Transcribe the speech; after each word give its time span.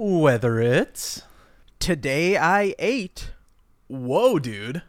Whether 0.00 0.60
it's. 0.60 1.22
Today 1.80 2.36
I 2.36 2.72
ate. 2.78 3.32
Whoa, 3.88 4.38
dude. 4.38 4.82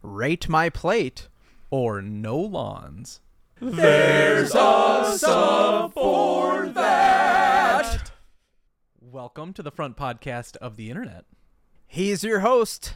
Rate 0.00 0.48
my 0.48 0.70
plate. 0.70 1.28
Or 1.68 2.00
no 2.00 2.38
lawns. 2.38 3.20
There's 3.60 4.54
a 4.54 5.16
sub 5.18 5.92
for 5.92 6.66
that. 6.66 8.10
Welcome 8.98 9.52
to 9.52 9.62
the 9.62 9.70
front 9.70 9.98
podcast 9.98 10.56
of 10.56 10.76
the 10.76 10.88
internet. 10.88 11.26
He's 11.86 12.24
your 12.24 12.40
host. 12.40 12.94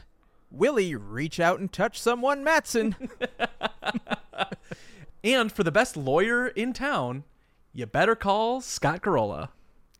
Willie, 0.49 0.95
reach 0.95 1.39
out 1.39 1.59
and 1.59 1.71
touch 1.71 2.01
someone, 2.01 2.43
Matson. 2.43 2.95
And 5.23 5.51
for 5.51 5.63
the 5.63 5.71
best 5.71 5.95
lawyer 5.95 6.47
in 6.47 6.73
town, 6.73 7.25
you 7.71 7.85
better 7.85 8.15
call 8.15 8.59
Scott 8.59 9.01
Carolla. 9.01 9.49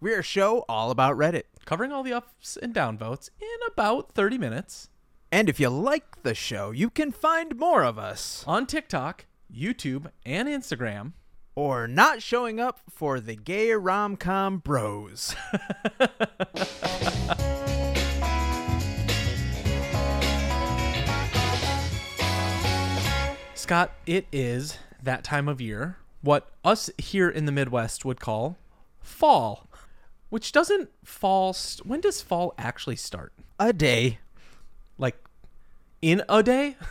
We're 0.04 0.20
a 0.20 0.21
show 0.21 0.65
all 0.67 0.91
about 0.91 1.15
Reddit. 1.15 1.43
Covering 1.63 1.93
all 1.93 2.04
the 2.04 2.11
ups 2.11 2.57
and 2.61 2.73
down 2.73 2.97
votes 2.97 3.29
in 3.39 3.47
about 3.71 4.11
30 4.11 4.37
minutes 4.37 4.89
And 5.32 5.47
if 5.47 5.61
you 5.61 5.69
like 5.69 6.23
the 6.23 6.36
show, 6.36 6.71
you 6.71 6.89
can 6.89 7.14
find 7.14 7.57
more 7.57 7.86
of 7.86 7.97
us. 7.97 8.43
on 8.45 8.65
TikTok, 8.65 9.28
YouTube, 9.50 10.11
and 10.25 10.50
Instagram. 10.50 11.14
Or 11.55 11.87
not 11.87 12.21
showing 12.21 12.59
up 12.59 12.81
for 12.89 13.21
the 13.21 13.37
gay 13.37 13.71
rom 13.71 14.18
com 14.18 14.57
bros. 14.57 15.37
Scott, 23.56 23.93
it 24.06 24.28
is 24.33 24.79
that 25.01 25.23
time 25.23 25.47
of 25.47 25.61
year, 25.61 25.95
what 26.20 26.50
us 26.65 26.89
here 26.97 27.29
in 27.29 27.45
the 27.45 27.54
Midwest 27.54 28.04
would 28.04 28.20
call 28.20 28.57
fall, 29.00 29.70
which 30.33 30.51
doesn't 30.51 30.89
fall. 31.05 31.54
St- 31.54 31.86
when 31.86 32.02
does 32.02 32.19
fall 32.19 32.55
actually 32.58 32.95
start? 32.95 33.33
a 33.59 33.72
day. 33.72 34.17
Like 34.98 35.16
in 36.02 36.23
a 36.28 36.42
day? 36.42 36.76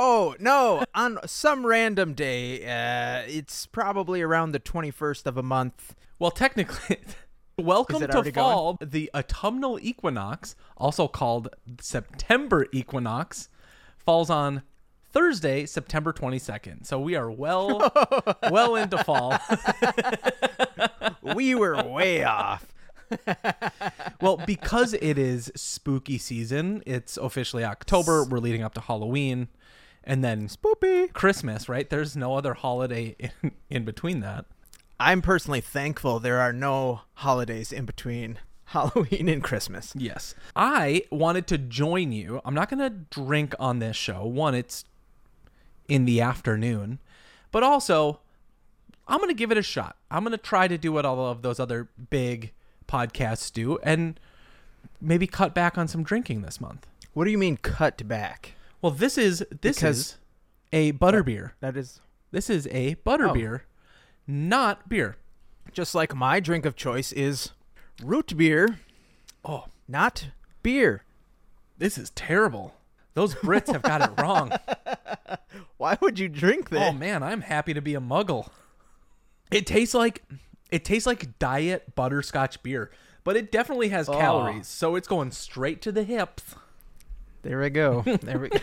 Oh, 0.00 0.36
no. 0.38 0.84
On 0.94 1.18
some 1.26 1.66
random 1.66 2.14
day. 2.14 2.62
Uh, 2.64 3.24
it's 3.26 3.66
probably 3.66 4.22
around 4.22 4.52
the 4.52 4.60
21st 4.60 5.26
of 5.26 5.36
a 5.36 5.42
month. 5.42 5.96
Well, 6.20 6.30
technically, 6.30 6.98
welcome 7.58 7.98
to 7.98 8.08
already 8.08 8.30
going? 8.30 8.52
fall. 8.54 8.78
The 8.80 9.10
autumnal 9.12 9.76
equinox, 9.82 10.54
also 10.76 11.08
called 11.08 11.48
September 11.80 12.66
equinox, 12.70 13.48
falls 13.96 14.30
on 14.30 14.62
Thursday, 15.10 15.66
September 15.66 16.12
22nd. 16.12 16.86
So 16.86 17.00
we 17.00 17.14
are 17.16 17.30
well, 17.30 17.92
well 18.50 18.76
into 18.76 19.02
fall. 19.04 19.38
We 21.22 21.54
were 21.54 21.82
way 21.82 22.24
off. 22.24 22.66
Well, 24.20 24.36
because 24.36 24.94
it 24.94 25.16
is 25.16 25.52
spooky 25.54 26.18
season, 26.18 26.82
it's 26.84 27.16
officially 27.16 27.64
October. 27.64 28.24
We're 28.24 28.40
leading 28.40 28.64
up 28.64 28.74
to 28.74 28.80
Halloween, 28.80 29.46
and 30.02 30.24
then 30.24 30.48
Spoopy. 30.48 31.12
Christmas. 31.12 31.68
Right? 31.68 31.88
There's 31.88 32.16
no 32.16 32.34
other 32.34 32.54
holiday 32.54 33.14
in, 33.20 33.52
in 33.70 33.84
between 33.84 34.20
that. 34.20 34.46
I'm 34.98 35.22
personally 35.22 35.60
thankful 35.60 36.18
there 36.18 36.40
are 36.40 36.52
no 36.52 37.02
holidays 37.14 37.70
in 37.70 37.84
between 37.84 38.40
Halloween 38.64 39.28
and 39.28 39.42
Christmas. 39.42 39.92
Yes. 39.96 40.34
I 40.56 41.04
wanted 41.12 41.46
to 41.48 41.58
join 41.58 42.10
you. 42.10 42.40
I'm 42.44 42.54
not 42.54 42.68
going 42.68 42.80
to 42.80 42.90
drink 42.90 43.54
on 43.60 43.78
this 43.78 43.96
show. 43.96 44.26
One, 44.26 44.56
it's 44.56 44.84
in 45.88 46.04
the 46.04 46.20
afternoon, 46.20 46.98
but 47.50 47.62
also 47.62 48.20
I'm 49.06 49.18
going 49.18 49.30
to 49.30 49.34
give 49.34 49.50
it 49.50 49.56
a 49.58 49.62
shot. 49.62 49.96
I'm 50.10 50.22
going 50.22 50.32
to 50.32 50.38
try 50.38 50.68
to 50.68 50.76
do 50.78 50.92
what 50.92 51.04
all 51.06 51.26
of 51.26 51.40
those 51.42 51.58
other 51.58 51.88
big 52.10 52.52
podcasts 52.86 53.50
do 53.52 53.78
and 53.82 54.20
maybe 55.00 55.26
cut 55.26 55.54
back 55.54 55.78
on 55.78 55.88
some 55.88 56.02
drinking 56.02 56.42
this 56.42 56.60
month. 56.60 56.86
What 57.14 57.24
do 57.24 57.30
you 57.30 57.38
mean 57.38 57.56
cut 57.56 58.06
back? 58.06 58.52
Well, 58.82 58.92
this 58.92 59.16
is 59.18 59.44
this 59.62 59.76
Because- 59.78 59.98
is 59.98 60.16
a 60.72 60.92
butterbeer. 60.92 61.52
That 61.60 61.76
is 61.76 62.00
This 62.30 62.50
is 62.50 62.66
a 62.70 62.96
butterbeer, 62.96 63.60
oh. 63.62 63.64
not 64.26 64.88
beer. 64.88 65.16
just 65.72 65.94
like 65.94 66.14
my 66.14 66.40
drink 66.40 66.66
of 66.66 66.76
choice 66.76 67.10
is 67.12 67.50
root 68.02 68.36
beer, 68.36 68.78
Oh, 69.44 69.64
not 69.88 70.28
beer. 70.62 71.04
this 71.78 71.96
is 71.96 72.10
terrible. 72.10 72.74
Those 73.18 73.34
Brits 73.34 73.66
have 73.72 73.82
got 73.82 74.00
it 74.00 74.22
wrong. 74.22 74.52
Why 75.76 75.98
would 76.00 76.20
you 76.20 76.28
drink 76.28 76.68
that? 76.68 76.88
Oh 76.88 76.92
man, 76.92 77.24
I'm 77.24 77.40
happy 77.40 77.74
to 77.74 77.82
be 77.82 77.96
a 77.96 78.00
muggle. 78.00 78.48
It 79.50 79.66
tastes 79.66 79.92
like 79.92 80.22
it 80.70 80.84
tastes 80.84 81.04
like 81.04 81.36
diet 81.40 81.96
butterscotch 81.96 82.62
beer, 82.62 82.92
but 83.24 83.36
it 83.36 83.50
definitely 83.50 83.88
has 83.88 84.06
calories, 84.06 84.68
so 84.68 84.94
it's 84.94 85.08
going 85.08 85.32
straight 85.32 85.82
to 85.82 85.90
the 85.90 86.04
hips. 86.04 86.54
There 87.42 87.58
we 87.58 87.70
go. 87.70 88.02
There 88.02 88.38
we 88.38 88.50
go. 88.50 88.60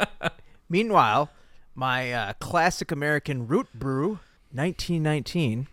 Meanwhile, 0.70 1.28
my 1.74 2.14
uh, 2.14 2.32
classic 2.40 2.90
American 2.90 3.46
root 3.46 3.68
brew, 3.74 4.20
1919, 4.52 5.68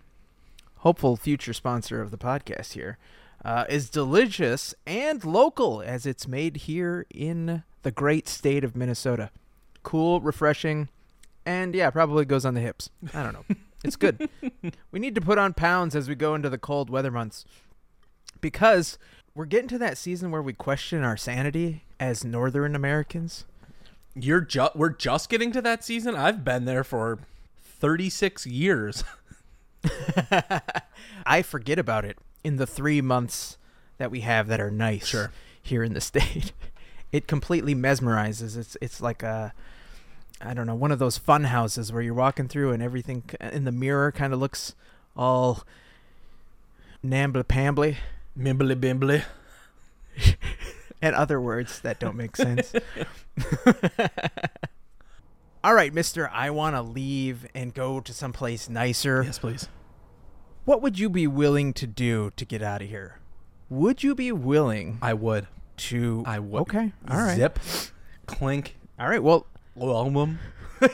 hopeful 0.79 1.15
future 1.15 1.53
sponsor 1.53 2.01
of 2.01 2.11
the 2.11 2.17
podcast 2.17 2.73
here, 2.73 2.97
uh, 3.47 3.63
is 3.69 3.90
delicious 3.90 4.75
and 4.85 5.24
local 5.24 5.81
as 5.81 6.06
it's 6.06 6.28
made 6.28 6.58
here 6.58 7.06
in 7.09 7.63
the 7.81 7.91
great 7.91 8.28
state 8.28 8.66
of 8.66 8.75
Minnesota. 8.75 9.31
Cool, 9.84 10.19
refreshing, 10.19 10.90
and 11.46 11.74
yeah, 11.74 11.90
probably 11.90 12.25
goes 12.25 12.46
on 12.46 12.56
the 12.56 12.59
hips. 12.62 12.90
I 13.13 13.24
don't 13.24 13.34
know. 13.34 13.46
It's 13.84 13.96
good. 13.96 14.28
we 14.91 15.00
need 15.00 15.13
to 15.13 15.22
put 15.22 15.38
on 15.38 15.53
pounds 15.53 15.96
as 15.96 16.09
we 16.09 16.16
go 16.16 16.34
into 16.34 16.50
the 16.50 16.58
cold 16.58 16.90
weather 16.90 17.12
months 17.12 17.46
because 18.41 18.97
we're 19.35 19.46
getting 19.46 19.68
to 19.69 19.78
that 19.78 20.00
season 20.00 20.31
where 20.31 20.41
we 20.41 20.52
question 20.52 21.03
our 21.03 21.16
sanity 21.16 21.84
as 22.00 22.25
Northern 22.25 22.75
Americans. 22.75 23.46
You're 24.16 24.41
ju- 24.41 24.72
we're 24.74 24.90
just 24.90 25.29
getting 25.29 25.52
to 25.52 25.62
that 25.62 25.84
season. 25.84 26.16
I've 26.16 26.44
been 26.44 26.66
there 26.66 26.84
for 26.84 27.19
36 27.62 28.47
years. 28.47 29.03
I 31.25 31.44
forget 31.44 31.78
about 31.78 32.03
it 32.03 32.18
in 32.47 32.56
the 32.56 32.66
three 32.68 33.02
months 33.02 33.58
that 33.97 34.09
we 34.09 34.22
have 34.22 34.47
that 34.47 34.59
are 34.62 34.72
nice 34.72 35.08
Sure. 35.08 35.31
here 35.62 35.84
in 35.84 35.94
the 35.94 36.02
state. 36.12 36.53
It 37.12 37.28
completely 37.28 37.75
mesmerizes. 37.75 38.58
It's 38.58 38.78
it's 38.81 39.02
like 39.02 39.22
a 39.24 39.53
I 40.41 40.53
don't 40.53 40.68
know 40.68 40.75
one 40.75 40.91
of 40.91 41.00
those 41.00 41.18
fun 41.18 41.46
houses 41.46 41.91
where 41.91 42.02
you're 42.02 42.13
walking 42.13 42.47
through 42.47 42.72
and 42.72 42.81
everything 42.81 43.24
in 43.40 43.66
the 43.66 43.72
mirror 43.72 44.12
kind 44.12 44.34
of 44.34 44.40
looks 44.40 44.75
all 45.16 45.63
nambly 47.06 47.44
pambly 47.44 47.97
Mimbly 48.38 48.75
bimbly. 48.75 49.24
and 51.02 51.16
other 51.16 51.41
words 51.41 51.79
that 51.81 52.00
don't 52.00 52.16
make 52.16 52.35
sense. 52.35 52.72
All 55.64 55.74
right, 55.74 55.91
Mister, 55.91 56.29
I 56.31 56.52
want 56.52 56.75
to 56.75 56.81
leave 56.84 57.47
and 57.56 57.74
go 57.74 58.00
to 58.00 58.14
someplace 58.14 58.69
nicer. 58.69 59.24
Yes, 59.24 59.40
please. 59.40 59.68
What 60.67 60.81
would 60.81 61.00
you 61.00 61.09
be 61.09 61.28
willing 61.28 61.72
to 61.75 61.88
do 61.88 62.33
to 62.35 62.44
get 62.44 62.61
out 62.61 62.81
of 62.81 62.89
here? 62.89 63.19
Would 63.69 64.03
you 64.03 64.13
be 64.13 64.33
willing 64.33 64.97
I 65.01 65.13
would. 65.13 65.47
to? 65.78 66.23
I 66.25 66.39
would. 66.39 66.63
Okay. 66.63 66.91
All 67.09 67.19
right. 67.19 67.38
Zip, 67.38 67.57
clink, 68.25 68.75
All 69.00 69.07
right. 69.07 69.23
Well, 69.23 69.47
aluminum. 69.78 70.39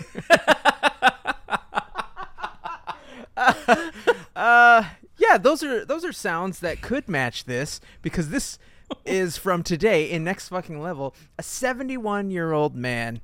uh, 4.35 4.83
yeah, 5.17 5.39
those 5.39 5.63
are 5.63 5.83
those 5.83 6.05
are 6.05 6.13
sounds 6.13 6.59
that 6.59 6.83
could 6.83 7.09
match 7.09 7.45
this 7.45 7.81
because 8.03 8.29
this 8.29 8.59
is 9.05 9.37
from 9.37 9.63
today 9.63 10.07
in 10.07 10.23
next 10.23 10.49
fucking 10.49 10.83
level. 10.83 11.15
A 11.39 11.41
71 11.41 12.29
year 12.29 12.51
old 12.51 12.75
man 12.75 13.21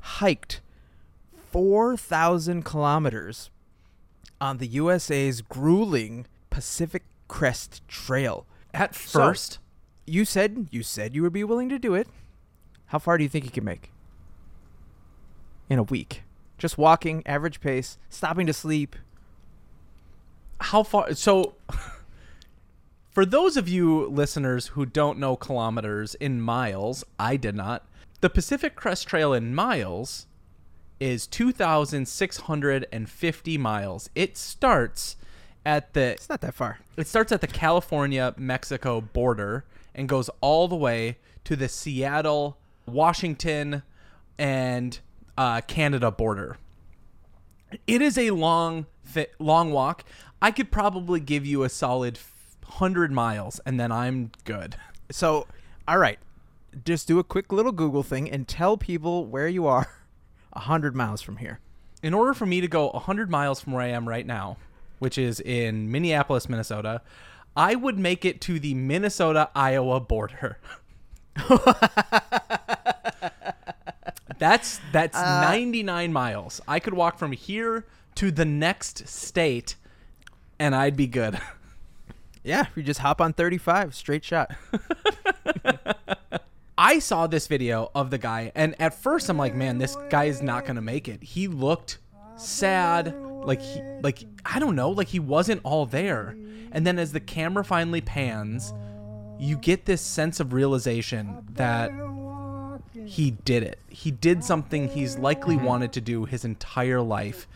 hiked 0.00 0.60
4,000 1.52 2.64
kilometers 2.64 3.50
on 4.44 4.58
the 4.58 4.66
USA's 4.66 5.40
grueling 5.40 6.26
Pacific 6.50 7.02
Crest 7.28 7.80
Trail. 7.88 8.46
At 8.74 8.94
So- 8.94 9.18
first, 9.20 9.58
You 10.06 10.26
said 10.26 10.68
you 10.70 10.82
said 10.82 11.14
you 11.14 11.22
would 11.22 11.32
be 11.32 11.44
willing 11.44 11.70
to 11.70 11.78
do 11.78 11.94
it. 11.94 12.06
How 12.88 12.98
far 12.98 13.16
do 13.16 13.24
you 13.24 13.30
think 13.30 13.46
you 13.46 13.50
can 13.50 13.64
make? 13.64 13.90
In 15.70 15.78
a 15.78 15.82
week. 15.82 16.24
Just 16.58 16.76
walking, 16.76 17.26
average 17.26 17.60
pace, 17.62 17.96
stopping 18.10 18.46
to 18.46 18.52
sleep. 18.52 18.96
how 20.60 20.82
far 20.82 21.14
so 21.14 21.54
for 23.10 23.24
those 23.26 23.56
of 23.56 23.68
you 23.68 24.06
listeners 24.08 24.68
who 24.68 24.84
don't 24.86 25.18
know 25.18 25.36
kilometers 25.36 26.14
in 26.16 26.40
miles 26.40 27.04
i 27.18 27.36
did 27.36 27.54
not 27.56 27.84
the 28.20 28.30
pacific 28.30 28.74
crest 28.76 29.06
trail 29.08 29.32
in 29.34 29.54
miles 29.54 30.26
is 31.04 31.26
2650 31.26 33.58
miles 33.58 34.10
it 34.14 34.36
starts 34.36 35.16
at 35.66 35.92
the 35.94 36.12
It's 36.12 36.28
not 36.28 36.40
that 36.42 36.54
far. 36.54 36.78
it 36.96 37.06
starts 37.06 37.32
at 37.32 37.40
the 37.40 37.46
california 37.46 38.34
mexico 38.36 39.00
border 39.00 39.64
and 39.94 40.08
goes 40.08 40.28
all 40.40 40.68
the 40.68 40.76
way 40.76 41.16
to 41.44 41.56
the 41.56 41.68
seattle 41.68 42.58
washington 42.86 43.82
and 44.38 44.98
uh, 45.36 45.60
canada 45.62 46.10
border 46.10 46.56
it 47.88 48.00
is 48.00 48.16
a 48.16 48.30
long, 48.30 48.86
thi- 49.04 49.26
long 49.40 49.72
walk. 49.72 50.04
I 50.40 50.52
could 50.52 50.70
probably 50.70 51.18
give 51.18 51.44
you 51.44 51.64
a 51.64 51.68
solid 51.68 52.20
100 52.64 53.10
miles 53.10 53.60
and 53.66 53.80
then 53.80 53.90
I'm 53.90 54.30
good. 54.44 54.76
So, 55.10 55.48
all 55.88 55.98
right, 55.98 56.20
just 56.84 57.08
do 57.08 57.18
a 57.18 57.24
quick 57.24 57.52
little 57.52 57.72
Google 57.72 58.04
thing 58.04 58.30
and 58.30 58.46
tell 58.46 58.76
people 58.76 59.26
where 59.26 59.48
you 59.48 59.66
are, 59.66 59.88
a 60.54 60.60
hundred 60.60 60.94
miles 60.94 61.22
from 61.22 61.38
here. 61.38 61.60
In 62.02 62.14
order 62.14 62.34
for 62.34 62.46
me 62.46 62.60
to 62.60 62.68
go 62.68 62.88
100 62.90 63.30
miles 63.30 63.60
from 63.60 63.72
where 63.72 63.82
I 63.82 63.88
am 63.88 64.08
right 64.08 64.26
now, 64.26 64.58
which 64.98 65.16
is 65.16 65.40
in 65.40 65.90
Minneapolis, 65.90 66.48
Minnesota, 66.48 67.00
I 67.56 67.74
would 67.74 67.98
make 67.98 68.24
it 68.24 68.40
to 68.42 68.58
the 68.58 68.74
Minnesota 68.74 69.48
Iowa 69.54 70.00
border. 70.00 70.58
that's 74.38 74.80
that's 74.92 75.16
uh, 75.16 75.40
99 75.42 76.12
miles. 76.12 76.60
I 76.68 76.78
could 76.78 76.94
walk 76.94 77.18
from 77.18 77.32
here 77.32 77.86
to 78.16 78.30
the 78.30 78.44
next 78.44 79.08
state 79.08 79.76
and 80.58 80.74
I'd 80.74 80.96
be 80.96 81.06
good. 81.06 81.40
Yeah, 82.46 82.66
you 82.76 82.82
just 82.82 83.00
hop 83.00 83.22
on 83.22 83.32
35, 83.32 83.94
straight 83.94 84.22
shot. 84.22 84.54
I 86.84 86.98
saw 86.98 87.26
this 87.26 87.46
video 87.46 87.90
of 87.94 88.10
the 88.10 88.18
guy, 88.18 88.52
and 88.54 88.78
at 88.78 88.92
first 88.92 89.30
I'm 89.30 89.38
like, 89.38 89.54
man, 89.54 89.78
this 89.78 89.96
guy 90.10 90.24
is 90.24 90.42
not 90.42 90.66
gonna 90.66 90.82
make 90.82 91.08
it. 91.08 91.22
He 91.22 91.48
looked 91.48 91.96
sad, 92.36 93.16
like 93.42 93.62
he, 93.62 93.80
like 94.02 94.22
I 94.44 94.58
don't 94.58 94.76
know, 94.76 94.90
like 94.90 95.08
he 95.08 95.18
wasn't 95.18 95.62
all 95.64 95.86
there. 95.86 96.36
And 96.72 96.86
then 96.86 96.98
as 96.98 97.12
the 97.12 97.20
camera 97.20 97.64
finally 97.64 98.02
pans, 98.02 98.74
you 99.38 99.56
get 99.56 99.86
this 99.86 100.02
sense 100.02 100.40
of 100.40 100.52
realization 100.52 101.46
that 101.54 101.90
he 103.06 103.30
did 103.30 103.62
it. 103.62 103.78
He 103.88 104.10
did 104.10 104.44
something 104.44 104.86
he's 104.86 105.16
likely 105.16 105.56
mm-hmm. 105.56 105.64
wanted 105.64 105.92
to 105.94 106.02
do 106.02 106.26
his 106.26 106.44
entire 106.44 107.00
life, 107.00 107.48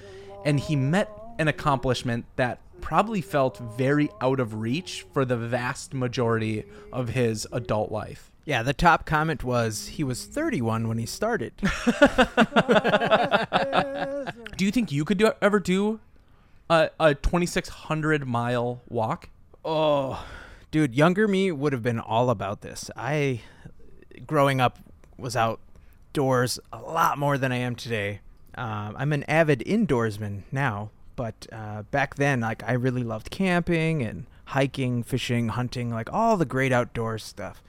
and 0.46 0.58
he 0.58 0.74
met 0.74 1.10
an 1.38 1.48
accomplishment 1.48 2.24
that 2.36 2.60
probably 2.80 3.20
felt 3.20 3.58
very 3.76 4.08
out 4.22 4.40
of 4.40 4.54
reach 4.54 5.04
for 5.12 5.26
the 5.26 5.36
vast 5.36 5.92
majority 5.92 6.64
of 6.94 7.10
his 7.10 7.46
adult 7.52 7.92
life. 7.92 8.27
Yeah, 8.48 8.62
the 8.62 8.72
top 8.72 9.04
comment 9.04 9.44
was 9.44 9.88
he 9.88 10.02
was 10.02 10.24
31 10.24 10.88
when 10.88 10.96
he 10.96 11.04
started. 11.04 11.52
Do 14.56 14.64
you 14.64 14.70
think 14.70 14.90
you 14.90 15.04
could 15.04 15.18
do, 15.18 15.32
ever 15.42 15.60
do 15.60 16.00
a, 16.70 16.88
a 16.98 17.14
2,600 17.14 18.26
mile 18.26 18.80
walk? 18.88 19.28
oh, 19.66 20.26
dude, 20.70 20.94
younger 20.94 21.28
me 21.28 21.52
would 21.52 21.74
have 21.74 21.82
been 21.82 22.00
all 22.00 22.30
about 22.30 22.62
this. 22.62 22.90
I, 22.96 23.42
growing 24.26 24.62
up, 24.62 24.78
was 25.18 25.36
outdoors 25.36 26.58
a 26.72 26.78
lot 26.78 27.18
more 27.18 27.36
than 27.36 27.52
I 27.52 27.56
am 27.56 27.74
today. 27.74 28.20
Um, 28.54 28.96
I'm 28.96 29.12
an 29.12 29.24
avid 29.24 29.62
indoorsman 29.66 30.44
now, 30.50 30.88
but 31.16 31.46
uh, 31.52 31.82
back 31.82 32.14
then, 32.14 32.40
like, 32.40 32.66
I 32.66 32.72
really 32.72 33.04
loved 33.04 33.30
camping 33.30 34.00
and 34.00 34.24
hiking, 34.46 35.02
fishing, 35.02 35.48
hunting, 35.48 35.90
like 35.90 36.10
all 36.14 36.38
the 36.38 36.46
great 36.46 36.72
outdoor 36.72 37.18
stuff. 37.18 37.62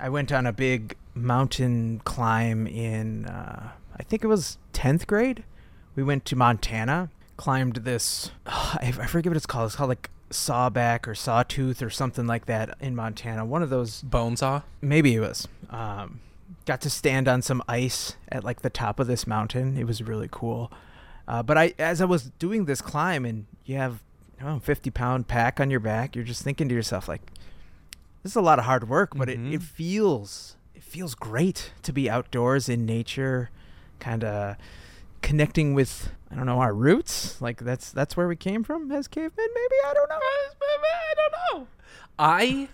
I 0.00 0.08
went 0.08 0.32
on 0.32 0.46
a 0.46 0.52
big 0.52 0.96
mountain 1.14 2.00
climb 2.04 2.66
in, 2.66 3.26
uh, 3.26 3.70
I 3.96 4.02
think 4.04 4.24
it 4.24 4.28
was 4.28 4.58
10th 4.72 5.06
grade. 5.06 5.44
We 5.96 6.02
went 6.02 6.24
to 6.26 6.36
Montana, 6.36 7.10
climbed 7.36 7.76
this, 7.76 8.30
I, 8.46 8.94
I 8.98 9.06
forget 9.06 9.30
what 9.30 9.36
it's 9.36 9.46
called. 9.46 9.66
It's 9.66 9.76
called 9.76 9.88
like 9.88 10.10
Sawback 10.30 11.06
or 11.06 11.14
Sawtooth 11.14 11.82
or 11.82 11.90
something 11.90 12.26
like 12.26 12.46
that 12.46 12.76
in 12.80 12.94
Montana. 12.94 13.44
One 13.44 13.62
of 13.62 13.70
those, 13.70 14.02
Bone 14.02 14.36
saw? 14.36 14.62
maybe 14.80 15.14
it 15.14 15.20
was. 15.20 15.48
Um, 15.70 16.20
got 16.64 16.80
to 16.82 16.90
stand 16.90 17.28
on 17.28 17.42
some 17.42 17.62
ice 17.68 18.16
at 18.28 18.44
like 18.44 18.62
the 18.62 18.70
top 18.70 19.00
of 19.00 19.06
this 19.06 19.26
mountain. 19.26 19.76
It 19.76 19.86
was 19.86 20.02
really 20.02 20.28
cool. 20.30 20.70
Uh, 21.26 21.42
but 21.42 21.58
I, 21.58 21.74
as 21.78 22.00
I 22.00 22.04
was 22.04 22.30
doing 22.38 22.66
this 22.66 22.80
climb, 22.80 23.24
and 23.24 23.46
you 23.64 23.76
have 23.76 24.02
oh, 24.42 24.58
50 24.60 24.90
pound 24.90 25.28
pack 25.28 25.60
on 25.60 25.70
your 25.70 25.80
back, 25.80 26.14
you're 26.14 26.24
just 26.24 26.42
thinking 26.42 26.68
to 26.68 26.74
yourself 26.74 27.08
like, 27.08 27.22
this 28.28 28.32
is 28.32 28.36
a 28.36 28.42
lot 28.42 28.58
of 28.58 28.66
hard 28.66 28.90
work, 28.90 29.14
but 29.16 29.28
Mhm. 29.28 29.52
it, 29.52 29.54
it 29.54 29.62
feels 29.62 30.56
it 30.74 30.82
feels 30.82 31.14
great 31.14 31.72
to 31.82 31.92
be 31.94 32.10
outdoors 32.10 32.68
in 32.68 32.84
nature, 32.84 33.48
kind 34.00 34.22
of 34.22 34.56
connecting 35.22 35.72
with 35.72 36.10
I 36.30 36.34
don't 36.36 36.44
know 36.44 36.60
our 36.60 36.74
roots. 36.74 37.40
Like 37.40 37.64
that's 37.64 37.90
that's 37.90 38.18
where 38.18 38.28
we 38.28 38.36
came 38.36 38.62
from 38.64 38.92
as 38.92 39.08
cavemen. 39.08 39.48
Maybe 39.54 39.74
I 39.86 39.94
don't 39.94 40.08
know. 40.10 40.18
I 40.20 41.14
don't 41.16 41.32
know. 41.60 41.66
I 42.18 42.68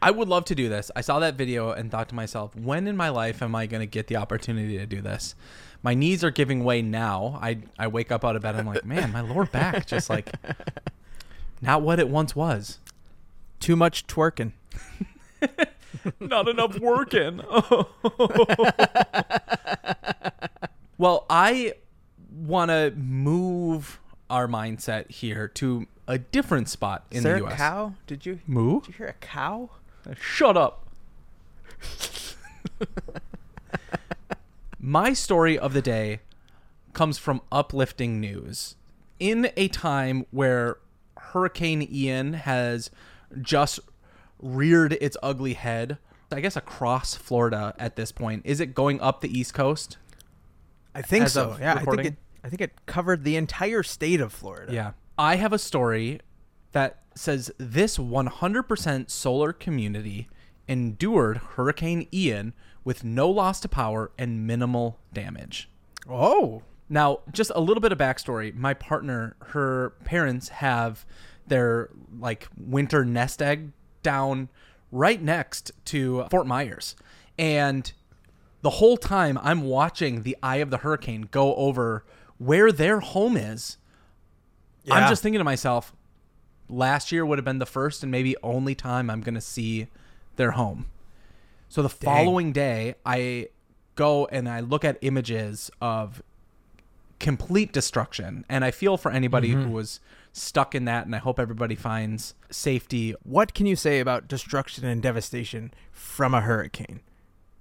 I 0.00 0.10
would 0.10 0.28
love 0.28 0.46
to 0.46 0.54
do 0.54 0.70
this. 0.70 0.90
I 0.96 1.02
saw 1.02 1.18
that 1.18 1.34
video 1.34 1.72
and 1.72 1.90
thought 1.90 2.08
to 2.08 2.14
myself, 2.14 2.56
when 2.56 2.86
in 2.86 2.96
my 2.96 3.10
life 3.10 3.42
am 3.42 3.54
I 3.54 3.66
going 3.66 3.80
to 3.80 3.86
get 3.86 4.06
the 4.06 4.16
opportunity 4.16 4.78
to 4.78 4.86
do 4.86 5.02
this? 5.02 5.34
My 5.82 5.92
knees 5.92 6.24
are 6.24 6.30
giving 6.30 6.64
way 6.64 6.80
now. 6.80 7.38
I 7.42 7.58
I 7.78 7.88
wake 7.88 8.10
up 8.10 8.24
out 8.24 8.36
of 8.36 8.42
bed 8.42 8.56
I'm 8.56 8.66
like, 8.66 8.86
man, 8.86 9.12
my 9.12 9.20
lower 9.20 9.44
back 9.44 9.86
just 9.86 10.08
like 10.08 10.32
not 11.60 11.82
what 11.82 11.98
it 12.00 12.08
once 12.08 12.34
was. 12.34 12.78
Too 13.64 13.76
much 13.76 14.06
twerking. 14.06 14.52
not 16.20 16.48
enough 16.50 16.78
working. 16.80 17.40
well, 20.98 21.24
I 21.30 21.72
want 22.30 22.70
to 22.70 22.92
move 22.94 24.00
our 24.28 24.46
mindset 24.46 25.10
here 25.10 25.48
to 25.48 25.86
a 26.06 26.18
different 26.18 26.68
spot 26.68 27.06
in 27.10 27.16
Is 27.16 27.22
there 27.22 27.38
the 27.38 27.46
a 27.46 27.48
U.S. 27.48 27.56
cow? 27.56 27.94
Did 28.06 28.26
you 28.26 28.40
Moo? 28.46 28.80
did 28.80 28.88
you 28.88 28.94
hear 28.98 29.06
a 29.06 29.14
cow? 29.14 29.70
Uh, 30.06 30.12
shut 30.20 30.58
up. 30.58 30.86
My 34.78 35.14
story 35.14 35.58
of 35.58 35.72
the 35.72 35.80
day 35.80 36.20
comes 36.92 37.16
from 37.16 37.40
uplifting 37.50 38.20
news. 38.20 38.76
In 39.18 39.50
a 39.56 39.68
time 39.68 40.26
where 40.32 40.76
Hurricane 41.16 41.88
Ian 41.90 42.34
has 42.34 42.90
just 43.42 43.80
reared 44.38 44.94
its 44.94 45.16
ugly 45.22 45.54
head, 45.54 45.98
I 46.30 46.40
guess 46.40 46.56
across 46.56 47.14
Florida 47.14 47.74
at 47.78 47.96
this 47.96 48.12
point, 48.12 48.42
is 48.44 48.60
it 48.60 48.74
going 48.74 49.00
up 49.00 49.20
the 49.20 49.38
East 49.38 49.54
Coast? 49.54 49.98
I 50.94 51.02
think 51.02 51.28
so. 51.28 51.56
Yeah, 51.60 51.74
I 51.74 51.84
think 51.84 52.04
it. 52.04 52.16
I 52.44 52.48
think 52.48 52.60
it 52.60 52.86
covered 52.86 53.24
the 53.24 53.36
entire 53.36 53.82
state 53.82 54.20
of 54.20 54.32
Florida. 54.32 54.72
Yeah. 54.72 54.92
I 55.16 55.36
have 55.36 55.52
a 55.52 55.58
story 55.58 56.20
that 56.72 57.02
says 57.14 57.50
this 57.56 57.96
100% 57.96 59.10
solar 59.10 59.52
community 59.52 60.28
endured 60.68 61.38
Hurricane 61.38 62.06
Ian 62.12 62.52
with 62.84 63.02
no 63.02 63.30
loss 63.30 63.60
to 63.60 63.68
power 63.68 64.10
and 64.18 64.46
minimal 64.46 64.98
damage. 65.12 65.70
Oh. 66.08 66.62
Now, 66.90 67.20
just 67.32 67.50
a 67.54 67.60
little 67.60 67.80
bit 67.80 67.92
of 67.92 67.98
backstory. 67.98 68.54
My 68.54 68.74
partner, 68.74 69.36
her 69.46 69.94
parents 70.04 70.50
have 70.50 71.06
their 71.46 71.90
like 72.18 72.48
winter 72.56 73.04
nest 73.04 73.42
egg 73.42 73.72
down 74.02 74.48
right 74.90 75.20
next 75.20 75.72
to 75.86 76.24
Fort 76.30 76.46
Myers. 76.46 76.96
And 77.38 77.92
the 78.62 78.70
whole 78.70 78.96
time 78.96 79.38
I'm 79.42 79.62
watching 79.62 80.22
the 80.22 80.36
eye 80.42 80.56
of 80.56 80.70
the 80.70 80.78
hurricane 80.78 81.28
go 81.30 81.54
over 81.56 82.04
where 82.38 82.72
their 82.72 83.00
home 83.00 83.36
is. 83.36 83.78
Yeah. 84.84 84.94
I'm 84.94 85.08
just 85.08 85.22
thinking 85.22 85.38
to 85.38 85.44
myself, 85.44 85.92
last 86.68 87.12
year 87.12 87.26
would 87.26 87.38
have 87.38 87.44
been 87.44 87.58
the 87.58 87.66
first 87.66 88.02
and 88.02 88.10
maybe 88.10 88.36
only 88.42 88.74
time 88.74 89.10
I'm 89.10 89.20
going 89.20 89.34
to 89.34 89.40
see 89.40 89.88
their 90.36 90.52
home. 90.52 90.86
So 91.68 91.82
the 91.82 91.88
following 91.88 92.52
day, 92.52 92.94
I 93.04 93.48
go 93.96 94.26
and 94.26 94.48
I 94.48 94.60
look 94.60 94.84
at 94.84 94.98
images 95.00 95.70
of 95.80 96.22
complete 97.18 97.72
destruction, 97.72 98.44
and 98.48 98.64
I 98.64 98.70
feel 98.70 98.96
for 98.96 99.10
anybody 99.10 99.50
who 99.50 99.62
mm-hmm. 99.62 99.72
was 99.72 100.00
stuck 100.32 100.74
in 100.74 100.84
that, 100.84 101.06
and 101.06 101.14
I 101.14 101.18
hope 101.18 101.38
everybody 101.38 101.74
finds 101.74 102.34
safety. 102.50 103.14
What 103.22 103.54
can 103.54 103.66
you 103.66 103.76
say 103.76 104.00
about 104.00 104.28
destruction 104.28 104.84
and 104.84 105.02
devastation 105.02 105.72
from 105.92 106.34
a 106.34 106.40
hurricane? 106.40 107.00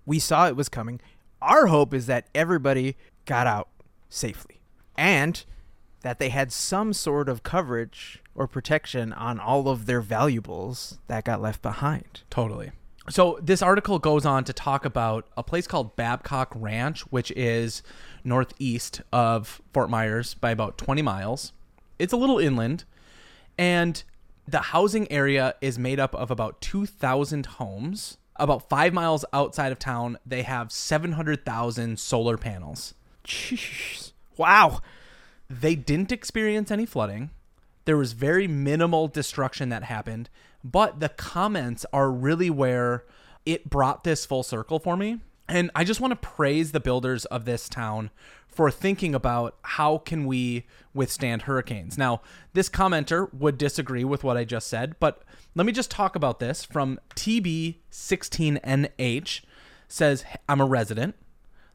We 0.06 0.20
saw 0.20 0.48
it 0.48 0.56
was 0.56 0.70
coming. 0.70 1.00
Our 1.42 1.68
hope 1.68 1.94
is 1.94 2.08
that 2.08 2.28
everybody 2.34 2.96
got 3.26 3.48
out 3.48 3.70
safely 4.10 4.62
and 4.96 5.44
that 6.02 6.20
they 6.20 6.30
had 6.30 6.52
some 6.52 6.94
sort 6.94 7.30
of 7.30 7.44
coverage 7.44 8.22
or 8.36 8.48
protection 8.48 9.14
on 9.14 9.40
all 9.40 9.70
of 9.70 9.86
their 9.86 10.02
valuables 10.02 11.00
that 11.08 11.24
got 11.24 11.42
left 11.42 11.62
behind. 11.62 12.22
Totally. 12.30 12.72
So 13.10 13.38
this 13.42 13.62
article 13.62 14.00
goes 14.00 14.26
on 14.26 14.46
to 14.46 14.54
talk 14.54 14.86
about 14.86 15.28
a 15.36 15.44
place 15.44 15.68
called 15.68 15.96
Babcock 15.96 16.52
Ranch, 16.56 17.02
which 17.12 17.32
is 17.32 17.84
northeast 18.24 19.02
of 19.12 19.62
Fort 19.74 19.90
Myers 19.90 20.36
by 20.36 20.52
about 20.52 20.78
20 20.78 21.02
miles. 21.02 21.52
It's 22.00 22.14
a 22.14 22.18
little 22.18 22.40
inland, 22.40 22.86
and 23.58 24.02
the 24.48 24.60
housing 24.60 25.12
area 25.12 25.56
is 25.62 25.78
made 25.78 26.00
up 26.00 26.16
of 26.16 26.32
about 26.32 26.62
2,000 26.62 27.46
homes. 27.46 28.18
About 28.38 28.68
five 28.68 28.94
miles 28.94 29.26
outside 29.32 29.72
of 29.72 29.80
town, 29.80 30.18
they 30.26 30.42
have 30.42 30.72
700,000 30.72 32.00
solar 32.00 32.38
panels. 32.38 32.94
Jeez. 33.26 34.14
Wow. 34.38 34.80
They 35.50 35.76
didn't 35.76 36.12
experience 36.12 36.72
any 36.72 36.86
flooding. 36.86 37.30
There 37.86 37.98
was 37.98 38.14
very 38.14 38.48
minimal 38.48 39.08
destruction 39.08 39.70
that 39.70 39.84
happened, 39.84 40.30
but 40.64 41.00
the 41.00 41.10
comments 41.10 41.86
are 41.92 42.12
really 42.12 42.50
where 42.50 43.04
it 43.46 43.70
brought 43.70 44.04
this 44.04 44.26
full 44.26 44.44
circle 44.44 44.80
for 44.80 44.96
me. 44.96 45.20
And 45.48 45.70
I 45.76 45.84
just 45.84 46.00
want 46.00 46.12
to 46.12 46.16
praise 46.16 46.72
the 46.72 46.80
builders 46.80 47.26
of 47.26 47.46
this 47.46 47.68
town 47.68 48.12
for 48.48 48.72
thinking 48.72 49.14
about 49.14 49.58
how 49.64 49.98
can 49.98 50.26
we 50.26 50.66
withstand 50.94 51.42
hurricanes. 51.44 51.98
Now, 51.98 52.22
this 52.54 52.70
commenter 52.70 53.34
would 53.34 53.58
disagree 53.58 54.06
with 54.06 54.24
what 54.24 54.38
I 54.38 54.46
just 54.46 54.68
said, 54.68 54.96
but 55.00 55.24
let 55.56 55.66
me 55.66 55.74
just 55.74 55.92
talk 55.92 56.16
about 56.16 56.40
this 56.40 56.64
from 56.64 57.00
TB16NH 57.16 59.42
says 59.88 60.24
I'm 60.48 60.62
a 60.62 60.66
resident. 60.66 61.16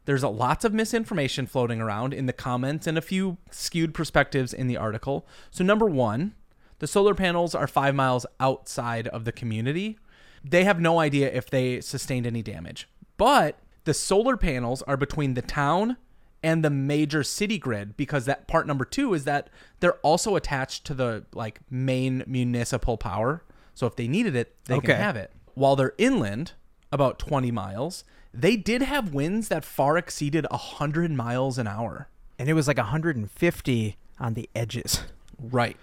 There's 0.04 0.23
a 0.23 0.28
lots 0.28 0.64
of 0.64 0.73
misinformation 0.73 1.47
floating 1.47 1.83
around 1.83 2.14
in 2.14 2.26
the 2.26 2.33
comments 2.33 2.87
and 2.87 2.97
a 2.97 3.02
few 3.02 3.37
skewed 3.50 3.92
perspectives 3.92 4.54
in 4.54 4.66
the 4.66 4.76
article. 4.76 5.26
So 5.50 5.62
number 5.62 5.87
1, 5.87 6.35
the 6.78 6.87
solar 6.87 7.14
panels 7.14 7.54
are 7.54 7.66
5 7.66 7.94
miles 7.94 8.26
outside 8.40 9.08
of 9.08 9.25
the 9.25 9.32
community. 9.32 9.99
They 10.44 10.64
have 10.64 10.80
no 10.80 11.00
idea 11.00 11.32
if 11.32 11.50
they 11.50 11.80
sustained 11.80 12.26
any 12.26 12.42
damage. 12.42 12.88
But 13.16 13.58
the 13.85 13.94
solar 13.94 14.37
panels 14.37 14.82
are 14.82 14.97
between 14.97 15.35
the 15.35 15.42
town 15.42 15.97
and 16.42 16.64
the 16.64 16.70
major 16.70 17.25
city 17.25 17.58
grid 17.58 17.97
because 17.97 18.25
that 18.26 18.47
part 18.47 18.66
number 18.66 18.85
2 18.85 19.12
is 19.14 19.25
that 19.25 19.50
they're 19.80 19.94
also 19.97 20.37
attached 20.37 20.85
to 20.85 20.94
the 20.94 21.25
like 21.35 21.61
main 21.68 22.23
municipal 22.26 22.97
power. 22.97 23.42
So 23.75 23.87
if 23.87 23.97
they 23.97 24.06
needed 24.06 24.37
it, 24.37 24.54
they 24.66 24.75
Okay. 24.76 24.88
can 24.88 24.97
have 25.00 25.16
it. 25.16 25.32
While 25.54 25.75
they're 25.75 25.94
inland, 25.99 26.52
about 26.92 27.18
20 27.18 27.50
miles, 27.50 28.04
they 28.32 28.56
did 28.56 28.82
have 28.82 29.12
winds 29.12 29.49
that 29.49 29.64
far 29.64 29.99
exceeded 29.99 30.47
100 30.50 31.11
miles 31.11 31.58
an 31.58 31.66
hour. 31.66 32.08
And 32.38 32.49
it 32.49 32.52
was 32.54 32.68
like 32.68 32.78
150 32.78 33.97
on 34.20 34.35
the 34.35 34.49
edges. 34.54 35.00
Right. 35.40 35.76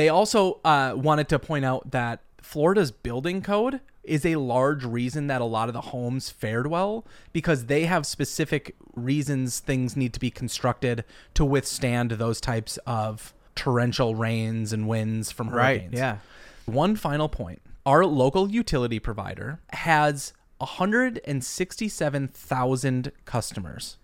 They 0.00 0.08
also 0.08 0.60
uh, 0.64 0.94
wanted 0.96 1.28
to 1.28 1.38
point 1.38 1.66
out 1.66 1.90
that 1.90 2.20
Florida's 2.40 2.90
building 2.90 3.42
code 3.42 3.80
is 4.02 4.24
a 4.24 4.36
large 4.36 4.82
reason 4.82 5.26
that 5.26 5.42
a 5.42 5.44
lot 5.44 5.68
of 5.68 5.74
the 5.74 5.82
homes 5.82 6.30
fared 6.30 6.68
well 6.68 7.04
because 7.34 7.66
they 7.66 7.84
have 7.84 8.06
specific 8.06 8.74
reasons 8.94 9.60
things 9.60 9.98
need 9.98 10.14
to 10.14 10.20
be 10.20 10.30
constructed 10.30 11.04
to 11.34 11.44
withstand 11.44 12.12
those 12.12 12.40
types 12.40 12.78
of 12.86 13.34
torrential 13.54 14.14
rains 14.14 14.72
and 14.72 14.88
winds 14.88 15.30
from 15.30 15.48
hurricanes. 15.48 15.92
Right, 15.92 15.98
Yeah. 15.98 16.16
One 16.64 16.96
final 16.96 17.28
point. 17.28 17.60
Our 17.84 18.06
local 18.06 18.50
utility 18.50 19.00
provider 19.00 19.60
has 19.74 20.32
167,000 20.56 23.12
customers. 23.26 23.98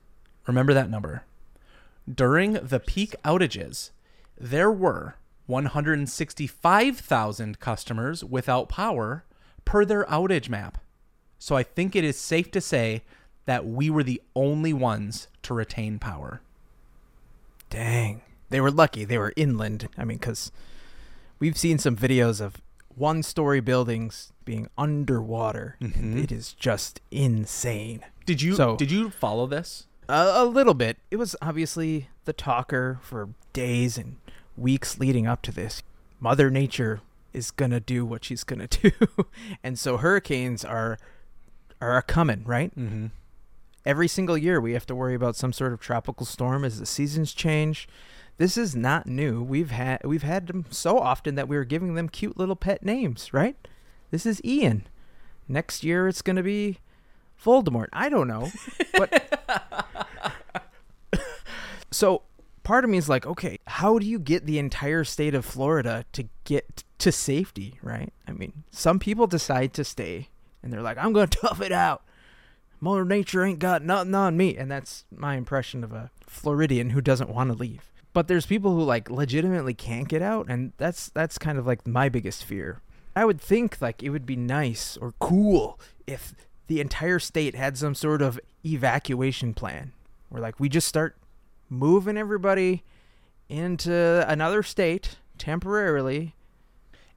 Remember 0.47 0.75
that 0.75 0.91
number. 0.91 1.25
During 2.07 2.53
the 2.53 2.81
peak 2.81 3.15
outages, 3.25 3.93
there 4.38 4.71
were 4.71 5.15
165,000 5.47 7.61
customers 7.61 8.25
without 8.25 8.69
power 8.69 9.25
per 9.65 9.85
their 9.85 10.05
outage 10.05 10.49
map. 10.49 10.79
So 11.38 11.57
I 11.57 11.62
think 11.62 11.95
it 11.95 12.05
is 12.05 12.19
safe 12.19 12.50
to 12.53 12.61
say 12.61 13.03
that 13.45 13.67
we 13.67 13.91
were 13.91 14.03
the 14.03 14.21
only 14.35 14.73
ones 14.73 15.29
to 15.43 15.55
retain 15.55 15.99
power. 15.99 16.41
Dang. 17.71 18.23
They 18.49 18.61
were 18.61 18.71
lucky. 18.71 19.05
They 19.05 19.19
were 19.19 19.33
inland. 19.37 19.88
I 19.99 20.05
mean, 20.05 20.19
because 20.19 20.50
we've 21.38 21.59
seen 21.59 21.79
some 21.79 21.97
videos 21.97 22.41
of 22.41 22.61
one 22.95 23.23
story 23.23 23.61
buildings 23.61 24.33
being 24.45 24.69
underwater. 24.79 25.76
Mhm. 25.81 26.23
it 26.23 26.33
is 26.33 26.53
just 26.55 27.00
insane. 27.11 28.05
Did 28.25 28.41
you 28.43 28.55
So- 28.55 28.76
did 28.76 28.91
you 28.91 29.11
follow 29.11 29.47
this? 29.47 29.87
A, 30.09 30.33
a 30.37 30.45
little 30.45 30.75
bit. 30.75 30.99
It 31.11 31.17
was 31.17 31.37
obviously 31.43 32.09
the 32.25 32.33
talker 32.33 32.99
for 33.03 33.29
days 33.53 33.99
and 33.99 34.17
weeks 34.56 34.98
leading 34.98 35.26
up 35.26 35.42
to 35.42 35.52
this. 35.52 35.82
Mother 36.20 36.50
Nature 36.50 37.00
is 37.32 37.50
gonna 37.50 37.80
do 37.80 38.04
what 38.04 38.25
she's 38.25 38.44
gonna 38.44 38.66
do, 38.68 38.90
and 39.62 39.78
so 39.78 39.98
hurricanes 39.98 40.64
are 40.64 40.98
are 41.80 41.96
a 41.96 42.02
coming, 42.02 42.42
right? 42.44 42.75
Mm-hmm. 42.76 43.06
Every 43.84 44.08
single 44.08 44.36
year 44.36 44.60
we 44.60 44.72
have 44.72 44.86
to 44.86 44.94
worry 44.94 45.14
about 45.14 45.36
some 45.36 45.52
sort 45.52 45.72
of 45.72 45.80
tropical 45.80 46.26
storm 46.26 46.64
as 46.64 46.80
the 46.80 46.86
seasons 46.86 47.32
change. 47.32 47.88
This 48.38 48.56
is 48.56 48.75
not 48.75 49.06
new. 49.06 49.42
We've 49.42 49.70
had 49.70 50.00
we've 50.04 50.22
had 50.22 50.46
them 50.46 50.66
so 50.70 50.98
often 50.98 51.34
that 51.36 51.48
we 51.48 51.56
were 51.56 51.64
giving 51.64 51.94
them 51.94 52.08
cute 52.08 52.36
little 52.36 52.56
pet 52.56 52.82
names, 52.82 53.32
right? 53.32 53.56
This 54.10 54.26
is 54.26 54.42
Ian. 54.44 54.86
Next 55.48 55.84
year 55.84 56.08
it's 56.08 56.22
gonna 56.22 56.42
be 56.42 56.78
Voldemort. 57.42 57.88
I 57.92 58.08
don't 58.08 58.28
know, 58.28 58.50
but 58.96 59.96
so 61.90 62.22
part 62.66 62.82
of 62.82 62.90
me 62.90 62.99
is 62.99 63.08
like, 63.08 63.25
okay, 63.25 63.61
how 63.68 63.96
do 63.96 64.04
you 64.04 64.18
get 64.18 64.44
the 64.44 64.58
entire 64.58 65.04
state 65.04 65.37
of 65.37 65.44
Florida 65.44 66.04
to 66.11 66.25
get 66.42 66.82
to 66.99 67.12
safety, 67.12 67.78
right? 67.80 68.12
I 68.26 68.32
mean, 68.32 68.64
some 68.73 68.99
people 68.99 69.28
decide 69.28 69.73
to 69.75 69.85
stay 69.85 70.30
and 70.64 70.73
they're 70.73 70.82
like, 70.82 70.99
I'm 70.99 71.12
going 71.12 71.28
to 71.30 71.38
tough 71.38 71.61
it 71.61 71.70
out. 71.70 72.02
Mother 72.80 73.04
Nature 73.04 73.44
ain't 73.44 73.61
got 73.61 73.85
nothing 73.85 74.16
on 74.16 74.37
me. 74.37 74.56
And 74.56 74.68
that's 74.68 75.04
my 75.14 75.37
impression 75.37 75.85
of 75.85 75.92
a 75.92 76.11
Floridian 76.26 76.90
who 76.90 77.00
doesn't 77.00 77.30
want 77.30 77.52
to 77.52 77.56
leave. 77.56 77.92
But 78.12 78.26
there's 78.26 78.46
people 78.46 78.75
who 78.75 78.82
like 78.82 79.11
legitimately 79.11 79.75
can't 79.75 80.08
get 80.08 80.20
out 80.20 80.46
and 80.49 80.73
that's 80.76 81.11
that's 81.11 81.38
kind 81.38 81.58
of 81.58 81.68
like 81.68 81.87
my 81.87 82.08
biggest 82.08 82.44
fear. 82.44 82.80
I 83.14 83.25
would 83.25 83.40
think 83.40 83.80
like 83.80 84.02
it 84.02 84.11
would 84.11 84.26
be 84.26 84.37
nice 84.37 84.96
or 84.96 85.14
cool 85.20 85.78
if 86.04 86.35
the 86.66 86.80
entire 86.80 87.20
state 87.20 87.54
had 87.54 87.78
some 87.78 87.94
sort 87.94 88.23
of 88.23 88.40
evacuation 88.64 89.54
plan 89.54 89.92
where 90.30 90.42
like 90.42 90.58
we 90.58 90.68
just 90.68 90.88
start 90.88 91.16
moving 91.68 92.16
everybody 92.16 92.82
into 93.49 94.25
another 94.28 94.62
state 94.62 95.16
temporarily 95.38 96.35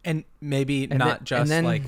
And 0.05 0.23
maybe 0.41 0.83
And 0.85 0.99
not 0.99 1.19
then- 1.19 1.25
just 1.25 1.49
then- 1.49 1.63
like 1.65 1.83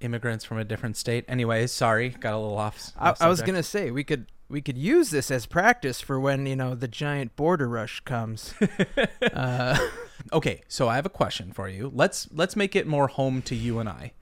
immigrants 0.00 0.44
from 0.44 0.58
a 0.58 0.64
different 0.64 0.96
state. 0.96 1.24
Anyways, 1.28 1.72
sorry, 1.72 2.10
got 2.10 2.34
a 2.34 2.38
little 2.38 2.58
off. 2.58 2.92
I, 2.98 3.10
off 3.10 3.22
I 3.22 3.28
was 3.28 3.40
gonna 3.42 3.62
say 3.62 3.90
we 3.90 4.04
could 4.04 4.26
we 4.48 4.60
could 4.60 4.76
use 4.78 5.10
this 5.10 5.30
as 5.30 5.46
practice 5.46 6.00
for 6.00 6.20
when 6.20 6.46
you 6.46 6.54
know 6.56 6.74
the 6.74 6.86
giant 6.88 7.34
border 7.36 7.68
rush 7.68 8.00
comes. 8.00 8.54
uh, 9.32 9.78
Okay, 10.32 10.62
so 10.66 10.88
I 10.88 10.96
have 10.96 11.06
a 11.06 11.10
question 11.10 11.52
for 11.52 11.68
you. 11.68 11.90
Let's 11.94 12.28
let's 12.32 12.56
make 12.56 12.74
it 12.76 12.86
more 12.86 13.08
home 13.08 13.42
to 13.42 13.54
you 13.54 13.78
and 13.78 13.88
I. 13.88 14.12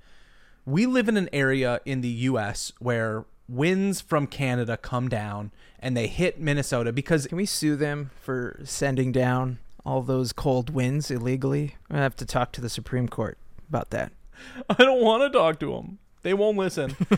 We 0.66 0.86
live 0.86 1.08
in 1.08 1.16
an 1.16 1.28
area 1.32 1.80
in 1.84 2.00
the 2.02 2.08
US 2.30 2.72
where 2.78 3.24
winds 3.48 4.00
from 4.00 4.26
Canada 4.26 4.76
come 4.76 5.08
down 5.08 5.50
and 5.84 5.94
they 5.94 6.06
hit 6.06 6.40
Minnesota 6.40 6.92
because 6.92 7.26
can 7.26 7.36
we 7.36 7.44
sue 7.44 7.76
them 7.76 8.10
for 8.18 8.58
sending 8.64 9.12
down 9.12 9.58
all 9.84 10.00
those 10.00 10.32
cold 10.32 10.70
winds 10.70 11.10
illegally? 11.10 11.76
I 11.90 11.98
have 11.98 12.16
to 12.16 12.24
talk 12.24 12.52
to 12.52 12.62
the 12.62 12.70
Supreme 12.70 13.06
Court 13.06 13.36
about 13.68 13.90
that. 13.90 14.10
I 14.70 14.76
don't 14.78 15.02
want 15.02 15.30
to 15.30 15.38
talk 15.38 15.60
to 15.60 15.74
them. 15.74 15.98
They 16.22 16.32
won't 16.32 16.56
listen. 16.56 16.96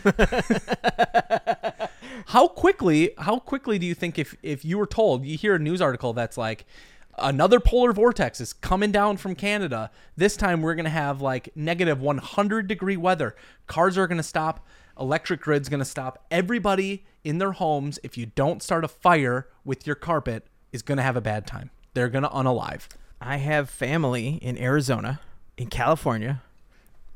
how 2.27 2.49
quickly 2.49 3.11
how 3.17 3.39
quickly 3.39 3.79
do 3.79 3.85
you 3.85 3.95
think 3.95 4.19
if 4.19 4.35
if 4.43 4.65
you 4.65 4.77
were 4.77 4.85
told 4.85 5.23
you 5.23 5.37
hear 5.37 5.55
a 5.55 5.59
news 5.59 5.79
article 5.79 6.11
that's 6.11 6.37
like 6.37 6.65
another 7.17 7.61
polar 7.61 7.93
vortex 7.93 8.41
is 8.41 8.51
coming 8.51 8.91
down 8.91 9.15
from 9.15 9.33
Canada. 9.33 9.91
This 10.17 10.35
time 10.35 10.61
we're 10.61 10.75
going 10.75 10.83
to 10.83 10.89
have 10.89 11.21
like 11.21 11.47
negative 11.55 12.01
100 12.01 12.67
degree 12.67 12.97
weather. 12.97 13.33
Cars 13.65 13.97
are 13.97 14.07
going 14.07 14.17
to 14.17 14.23
stop, 14.23 14.67
electric 14.99 15.41
grid's 15.41 15.69
going 15.69 15.79
to 15.79 15.85
stop. 15.85 16.25
Everybody 16.31 17.05
in 17.23 17.37
their 17.37 17.53
homes 17.53 17.99
if 18.03 18.17
you 18.17 18.25
don't 18.25 18.63
start 18.63 18.83
a 18.83 18.87
fire 18.87 19.47
with 19.65 19.85
your 19.85 19.95
carpet 19.95 20.47
is 20.71 20.81
going 20.81 20.97
to 20.97 21.03
have 21.03 21.15
a 21.15 21.21
bad 21.21 21.45
time. 21.47 21.69
They're 21.93 22.09
going 22.09 22.23
to 22.23 22.29
unalive. 22.29 22.87
I 23.19 23.37
have 23.37 23.69
family 23.69 24.35
in 24.41 24.57
Arizona, 24.57 25.19
in 25.57 25.67
California. 25.67 26.41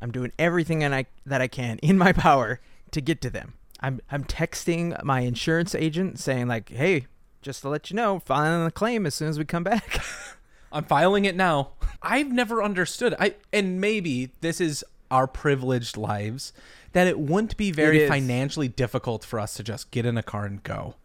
I'm 0.02 0.12
doing 0.12 0.32
everything 0.40 0.84
and 0.84 0.96
I 0.96 1.06
that 1.26 1.42
I 1.42 1.48
can 1.48 1.78
in 1.80 1.98
my 1.98 2.12
power 2.14 2.60
to 2.92 3.02
get 3.02 3.22
to 3.22 3.30
them. 3.30 3.54
I'm 3.80 4.02
I'm 4.12 4.24
texting 4.24 5.02
my 5.04 5.22
insurance 5.22 5.76
agent 5.76 6.20
saying 6.20 6.48
like, 6.48 6.70
"Hey, 6.70 7.08
just 7.42 7.62
to 7.62 7.70
let 7.70 7.90
you 7.90 7.96
know, 7.96 8.20
filing 8.20 8.66
a 8.66 8.72
claim 8.72 9.06
as 9.06 9.16
soon 9.16 9.30
as 9.30 9.38
we 9.38 9.46
come 9.46 9.64
back." 9.64 10.04
I'm 10.72 10.86
filing 10.86 11.26
it 11.26 11.36
now. 11.36 11.72
I've 12.02 12.32
never 12.32 12.64
understood. 12.64 13.16
I 13.20 13.36
and 13.54 13.80
maybe 13.80 14.32
this 14.42 14.60
is 14.60 14.84
our 15.12 15.28
privileged 15.28 15.98
lives 15.98 16.54
that 16.94 17.08
it 17.08 17.20
wouldn't 17.20 17.56
be 17.58 17.72
very 17.72 18.08
financially 18.08 18.68
difficult 18.68 19.24
for 19.24 19.40
us 19.40 19.54
to 19.56 19.64
just 19.64 19.92
get 19.92 20.06
in 20.06 20.18
a 20.18 20.24
car 20.24 20.46
and 20.46 20.62
go. 20.64 20.96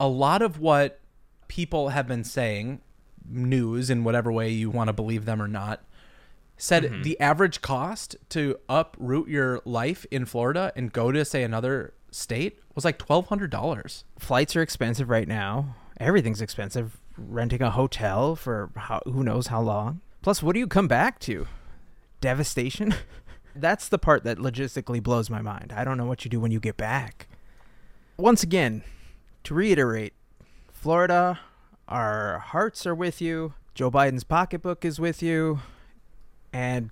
A 0.00 0.08
lot 0.08 0.42
of 0.42 0.58
what 0.58 1.00
people 1.48 1.90
have 1.90 2.06
been 2.06 2.24
saying, 2.24 2.80
news 3.28 3.90
in 3.90 4.04
whatever 4.04 4.32
way 4.32 4.48
you 4.50 4.70
want 4.70 4.88
to 4.88 4.92
believe 4.92 5.24
them 5.24 5.42
or 5.42 5.48
not, 5.48 5.82
said 6.56 6.84
Mm-hmm. 6.84 7.02
the 7.02 7.20
average 7.20 7.62
cost 7.62 8.16
to 8.30 8.56
uproot 8.68 9.28
your 9.28 9.60
life 9.64 10.04
in 10.10 10.24
Florida 10.24 10.72
and 10.74 10.92
go 10.92 11.12
to 11.12 11.24
say 11.24 11.42
another 11.42 11.94
state 12.10 12.58
was 12.74 12.84
like 12.84 12.98
twelve 12.98 13.26
hundred 13.26 13.50
dollars. 13.50 14.04
Flights 14.18 14.56
are 14.56 14.62
expensive 14.62 15.08
right 15.10 15.28
now. 15.28 15.74
Everything's 16.00 16.40
expensive. 16.40 16.96
Renting 17.16 17.62
a 17.62 17.70
hotel 17.70 18.34
for 18.36 18.70
how, 18.76 19.02
who 19.04 19.22
knows 19.24 19.48
how 19.48 19.60
long. 19.60 20.00
Plus, 20.22 20.42
what 20.42 20.52
do 20.54 20.60
you 20.60 20.66
come 20.68 20.86
back 20.88 21.18
to? 21.20 21.46
Devastation. 22.20 22.94
That's 23.54 23.88
the 23.88 23.98
part 23.98 24.24
that 24.24 24.38
logistically 24.38 25.02
blows 25.02 25.30
my 25.30 25.42
mind. 25.42 25.72
I 25.74 25.84
don't 25.84 25.96
know 25.96 26.06
what 26.06 26.24
you 26.24 26.30
do 26.30 26.40
when 26.40 26.50
you 26.52 26.60
get 26.60 26.76
back. 26.76 27.28
Once 28.16 28.42
again, 28.42 28.82
to 29.44 29.54
reiterate, 29.54 30.12
Florida, 30.72 31.40
our 31.88 32.38
hearts 32.38 32.86
are 32.86 32.94
with 32.94 33.20
you. 33.20 33.54
Joe 33.74 33.90
Biden's 33.90 34.24
pocketbook 34.24 34.84
is 34.84 35.00
with 35.00 35.22
you. 35.22 35.60
And 36.52 36.90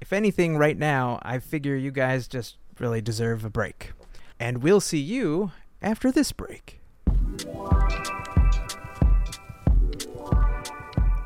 if 0.00 0.12
anything, 0.12 0.56
right 0.56 0.76
now, 0.76 1.18
I 1.22 1.38
figure 1.38 1.76
you 1.76 1.90
guys 1.90 2.28
just 2.28 2.56
really 2.78 3.00
deserve 3.00 3.44
a 3.44 3.50
break. 3.50 3.92
And 4.40 4.62
we'll 4.62 4.80
see 4.80 4.98
you 4.98 5.52
after 5.80 6.10
this 6.10 6.32
break. 6.32 6.80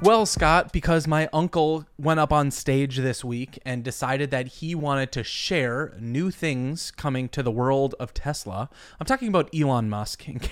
Well, 0.00 0.26
Scott, 0.26 0.72
because 0.72 1.08
my 1.08 1.28
uncle 1.32 1.84
went 1.98 2.20
up 2.20 2.32
on 2.32 2.52
stage 2.52 2.98
this 2.98 3.24
week 3.24 3.58
and 3.66 3.82
decided 3.82 4.30
that 4.30 4.46
he 4.46 4.74
wanted 4.76 5.10
to 5.12 5.24
share 5.24 5.92
new 5.98 6.30
things 6.30 6.92
coming 6.92 7.28
to 7.30 7.42
the 7.42 7.50
world 7.50 7.96
of 7.98 8.14
Tesla. 8.14 8.70
I'm 9.00 9.06
talking 9.06 9.26
about 9.26 9.52
Elon 9.52 9.90
Musk, 9.90 10.28
in 10.28 10.38
case 10.38 10.50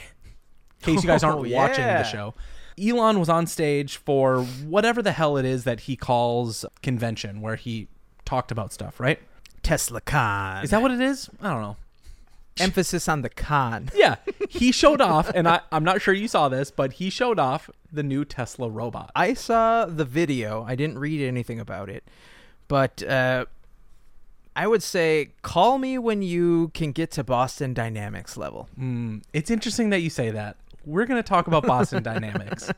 you 1.02 1.08
guys 1.08 1.22
aren't 1.22 1.38
Oh, 1.46 1.48
watching 1.48 1.84
yeah. 1.84 2.02
the 2.02 2.08
show. 2.08 2.34
Elon 2.78 3.20
was 3.20 3.28
on 3.28 3.46
stage 3.46 3.96
for 3.98 4.42
whatever 4.42 5.00
the 5.00 5.12
hell 5.12 5.36
it 5.36 5.44
is 5.44 5.62
that 5.62 5.80
he 5.80 5.94
calls 5.96 6.64
convention, 6.82 7.40
where 7.40 7.56
he 7.56 7.86
talked 8.24 8.50
about 8.50 8.72
stuff, 8.72 8.98
right? 8.98 9.20
Tesla 9.62 10.00
Con. 10.00 10.64
Is 10.64 10.70
that 10.70 10.82
what 10.82 10.90
it 10.90 11.00
is? 11.00 11.30
I 11.40 11.52
don't 11.52 11.62
know. 11.62 11.76
Emphasis 12.58 13.08
on 13.08 13.22
the 13.22 13.28
con? 13.28 13.90
Yeah, 13.96 14.16
he 14.48 14.72
showed 14.72 15.00
off, 15.00 15.30
and 15.34 15.48
I, 15.48 15.60
I'm 15.72 15.84
not 15.84 16.02
sure 16.02 16.14
you 16.14 16.28
saw 16.28 16.48
this, 16.48 16.70
but 16.70 16.94
he 16.94 17.10
showed 17.10 17.38
off 17.38 17.70
the 17.90 18.02
new 18.02 18.25
Tesla 18.25 18.68
robot. 18.68 19.10
I 19.14 19.34
saw 19.34 19.86
the 19.86 20.04
video. 20.04 20.64
I 20.64 20.75
didn't 20.75 20.98
read 20.98 21.26
anything 21.26 21.58
about 21.58 21.88
it, 21.88 22.04
but 22.68 23.02
uh, 23.02 23.46
I 24.54 24.66
would 24.66 24.82
say 24.82 25.30
call 25.42 25.78
me 25.78 25.98
when 25.98 26.22
you 26.22 26.70
can 26.75 26.92
get 26.92 27.10
to 27.12 27.25
Boston 27.25 27.75
Dynamics 27.75 28.36
level. 28.36 28.68
Mm, 28.78 29.22
it's 29.32 29.50
interesting 29.50 29.90
that 29.90 30.00
you 30.00 30.10
say 30.10 30.30
that. 30.30 30.56
We're 30.87 31.05
going 31.05 31.21
to 31.21 31.28
talk 31.28 31.49
about 31.49 31.66
Boston 31.66 32.02
Dynamics 32.05 32.71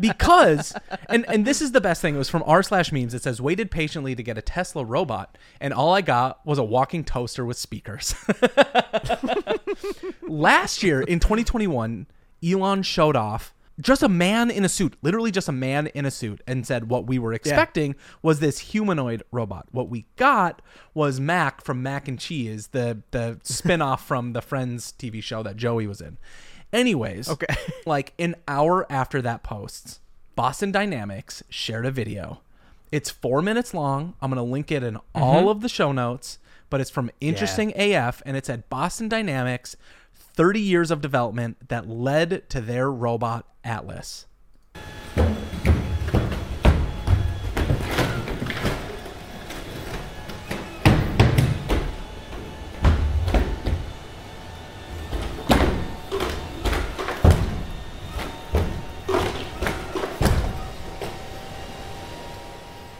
because, 0.00 0.72
and 1.08 1.28
and 1.28 1.44
this 1.44 1.60
is 1.60 1.72
the 1.72 1.80
best 1.80 2.00
thing. 2.00 2.14
It 2.14 2.18
was 2.18 2.28
from 2.28 2.44
r 2.46 2.62
slash 2.62 2.92
memes. 2.92 3.14
It 3.14 3.22
says 3.24 3.40
waited 3.40 3.72
patiently 3.72 4.14
to 4.14 4.22
get 4.22 4.38
a 4.38 4.42
Tesla 4.42 4.84
robot, 4.84 5.36
and 5.60 5.74
all 5.74 5.92
I 5.92 6.00
got 6.00 6.46
was 6.46 6.58
a 6.58 6.64
walking 6.64 7.02
toaster 7.02 7.44
with 7.44 7.56
speakers. 7.56 8.14
Last 10.22 10.84
year 10.84 11.00
in 11.02 11.18
2021, 11.18 12.06
Elon 12.44 12.82
showed 12.84 13.16
off 13.16 13.52
just 13.80 14.02
a 14.02 14.08
man 14.08 14.50
in 14.50 14.64
a 14.64 14.68
suit, 14.68 14.96
literally 15.02 15.30
just 15.30 15.48
a 15.48 15.52
man 15.52 15.88
in 15.88 16.04
a 16.04 16.10
suit, 16.10 16.40
and 16.46 16.66
said 16.66 16.88
what 16.88 17.06
we 17.06 17.18
were 17.18 17.32
expecting 17.32 17.94
was 18.22 18.40
this 18.40 18.58
humanoid 18.58 19.22
robot. 19.30 19.66
What 19.70 19.88
we 19.88 20.06
got 20.16 20.62
was 20.94 21.20
Mac 21.20 21.64
from 21.64 21.82
Mac 21.82 22.08
and 22.08 22.18
Cheese, 22.18 22.68
the 22.68 23.02
the 23.10 23.38
spin-off 23.42 24.06
from 24.06 24.32
the 24.32 24.42
Friends 24.42 24.92
TV 24.96 25.22
show 25.22 25.42
that 25.42 25.56
Joey 25.56 25.86
was 25.86 26.00
in. 26.00 26.18
Anyways, 26.72 27.28
Okay. 27.28 27.54
like 27.86 28.12
an 28.18 28.36
hour 28.46 28.86
after 28.90 29.22
that 29.22 29.42
posts, 29.42 30.00
Boston 30.34 30.70
Dynamics 30.70 31.42
shared 31.48 31.86
a 31.86 31.90
video. 31.90 32.40
It's 32.92 33.10
four 33.10 33.42
minutes 33.42 33.74
long. 33.74 34.14
I'm 34.20 34.30
gonna 34.30 34.42
link 34.42 34.70
it 34.70 34.82
in 34.82 34.94
mm-hmm. 34.94 35.22
all 35.22 35.50
of 35.50 35.60
the 35.60 35.68
show 35.68 35.92
notes, 35.92 36.38
but 36.70 36.80
it's 36.80 36.90
from 36.90 37.10
Interesting 37.20 37.72
AF, 37.76 38.22
and 38.24 38.36
it's 38.36 38.50
at 38.50 38.68
Boston 38.68 39.08
Dynamics. 39.08 39.76
30 40.14 40.60
years 40.60 40.90
of 40.92 41.00
development 41.00 41.68
that 41.68 41.88
led 41.88 42.48
to 42.50 42.60
their 42.60 42.90
robot 42.90 43.44
Atlas. 43.64 44.26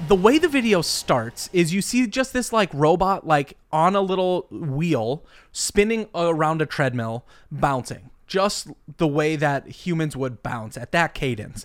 The 0.09 0.15
way 0.15 0.38
the 0.38 0.49
video 0.49 0.81
starts 0.83 1.49
is 1.53 1.73
you 1.73 1.83
see 1.83 2.07
just 2.07 2.33
this 2.33 2.53
like 2.53 2.71
robot 2.73 3.27
like 3.27 3.57
on 3.73 3.95
a 3.95 4.00
little 4.00 4.47
wheel 4.50 5.25
spinning 5.53 6.09
around 6.15 6.61
a 6.62 6.67
treadmill 6.67 7.25
bouncing 7.50 8.11
just 8.27 8.69
the 8.99 9.07
way 9.09 9.37
that 9.37 9.67
humans 9.69 10.15
would 10.17 10.43
bounce 10.43 10.77
at 10.77 10.93
that 10.93 11.15
cadence. 11.15 11.65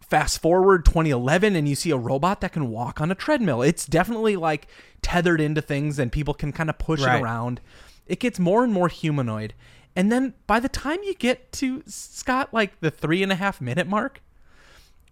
Fast 0.00 0.40
forward 0.40 0.84
2011 0.84 1.56
and 1.56 1.68
you 1.68 1.74
see 1.74 1.90
a 1.90 1.96
robot 1.96 2.40
that 2.40 2.52
can 2.52 2.70
walk 2.70 3.00
on 3.00 3.10
a 3.10 3.14
treadmill. 3.14 3.62
It's 3.62 3.86
definitely 3.86 4.36
like 4.36 4.66
tethered 5.02 5.40
into 5.40 5.60
things 5.60 5.98
and 5.98 6.10
people 6.12 6.34
can 6.34 6.52
kind 6.52 6.70
of 6.70 6.78
push 6.78 7.02
Right. 7.02 7.18
it 7.18 7.22
around. 7.22 7.60
It 8.06 8.20
gets 8.20 8.38
more 8.38 8.64
and 8.64 8.72
more 8.72 8.88
humanoid. 8.88 9.54
And 9.96 10.10
then 10.10 10.34
by 10.46 10.60
the 10.60 10.68
time 10.68 10.98
you 11.04 11.14
get 11.14 11.52
to 11.52 11.82
scott 11.86 12.52
like 12.52 12.80
the 12.80 12.90
three 12.90 13.22
and 13.22 13.30
a 13.32 13.36
half 13.36 13.60
minute 13.60 13.86
mark 13.86 14.20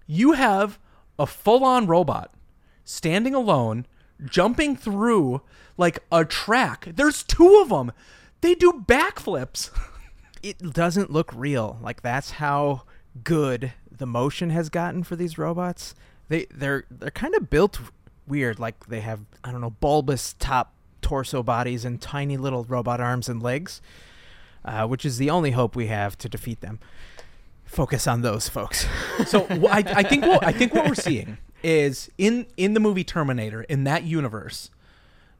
you 0.07 0.33
have 0.33 0.79
a 1.18 1.27
full-on 1.27 1.87
robot 1.87 2.35
standing 2.85 3.35
alone 3.35 3.87
jumping 4.25 4.77
through 4.77 5.40
like 5.77 6.01
a 6.11 6.25
track 6.25 6.88
there's 6.94 7.22
two 7.22 7.61
of 7.61 7.68
them 7.68 7.92
they 8.40 8.55
do 8.55 8.85
backflips 8.87 9.70
It 10.42 10.59
doesn't 10.72 11.12
look 11.12 11.31
real. 11.33 11.79
Like 11.81 12.03
that's 12.03 12.33
how 12.33 12.83
good 13.22 13.72
the 13.90 14.07
motion 14.07 14.51
has 14.51 14.68
gotten 14.68 15.05
for 15.05 15.14
these 15.14 15.38
robots. 15.38 15.94
They 16.29 16.46
they're 16.53 16.85
they're 16.90 17.11
kind 17.11 17.35
of 17.37 17.48
built 17.48 17.81
weird. 18.27 18.59
Like 18.59 18.87
they 18.87 19.01
have 19.01 19.20
I 19.44 19.53
don't 19.53 19.61
know 19.61 19.70
bulbous 19.70 20.35
top 20.38 20.75
torso 21.01 21.42
bodies 21.42 21.85
and 21.85 22.01
tiny 22.01 22.37
little 22.37 22.64
robot 22.64 23.01
arms 23.01 23.29
and 23.29 23.40
legs, 23.40 23.81
uh, 24.64 24.87
which 24.87 25.05
is 25.05 25.18
the 25.18 25.31
only 25.31 25.53
hope 25.53 25.77
we 25.77 25.87
have 25.87 26.18
to 26.18 26.29
defeat 26.29 26.61
them. 26.61 26.81
Focus 27.72 28.06
on 28.06 28.20
those 28.20 28.50
folks. 28.50 28.87
so 29.26 29.46
I, 29.70 29.78
I 29.78 30.02
think 30.02 30.26
what 30.26 30.44
I 30.44 30.52
think 30.52 30.74
what 30.74 30.87
we're 30.87 30.94
seeing 30.94 31.38
is 31.62 32.11
in 32.18 32.44
in 32.58 32.74
the 32.74 32.80
movie 32.80 33.02
Terminator 33.02 33.62
in 33.62 33.85
that 33.85 34.04
universe, 34.04 34.68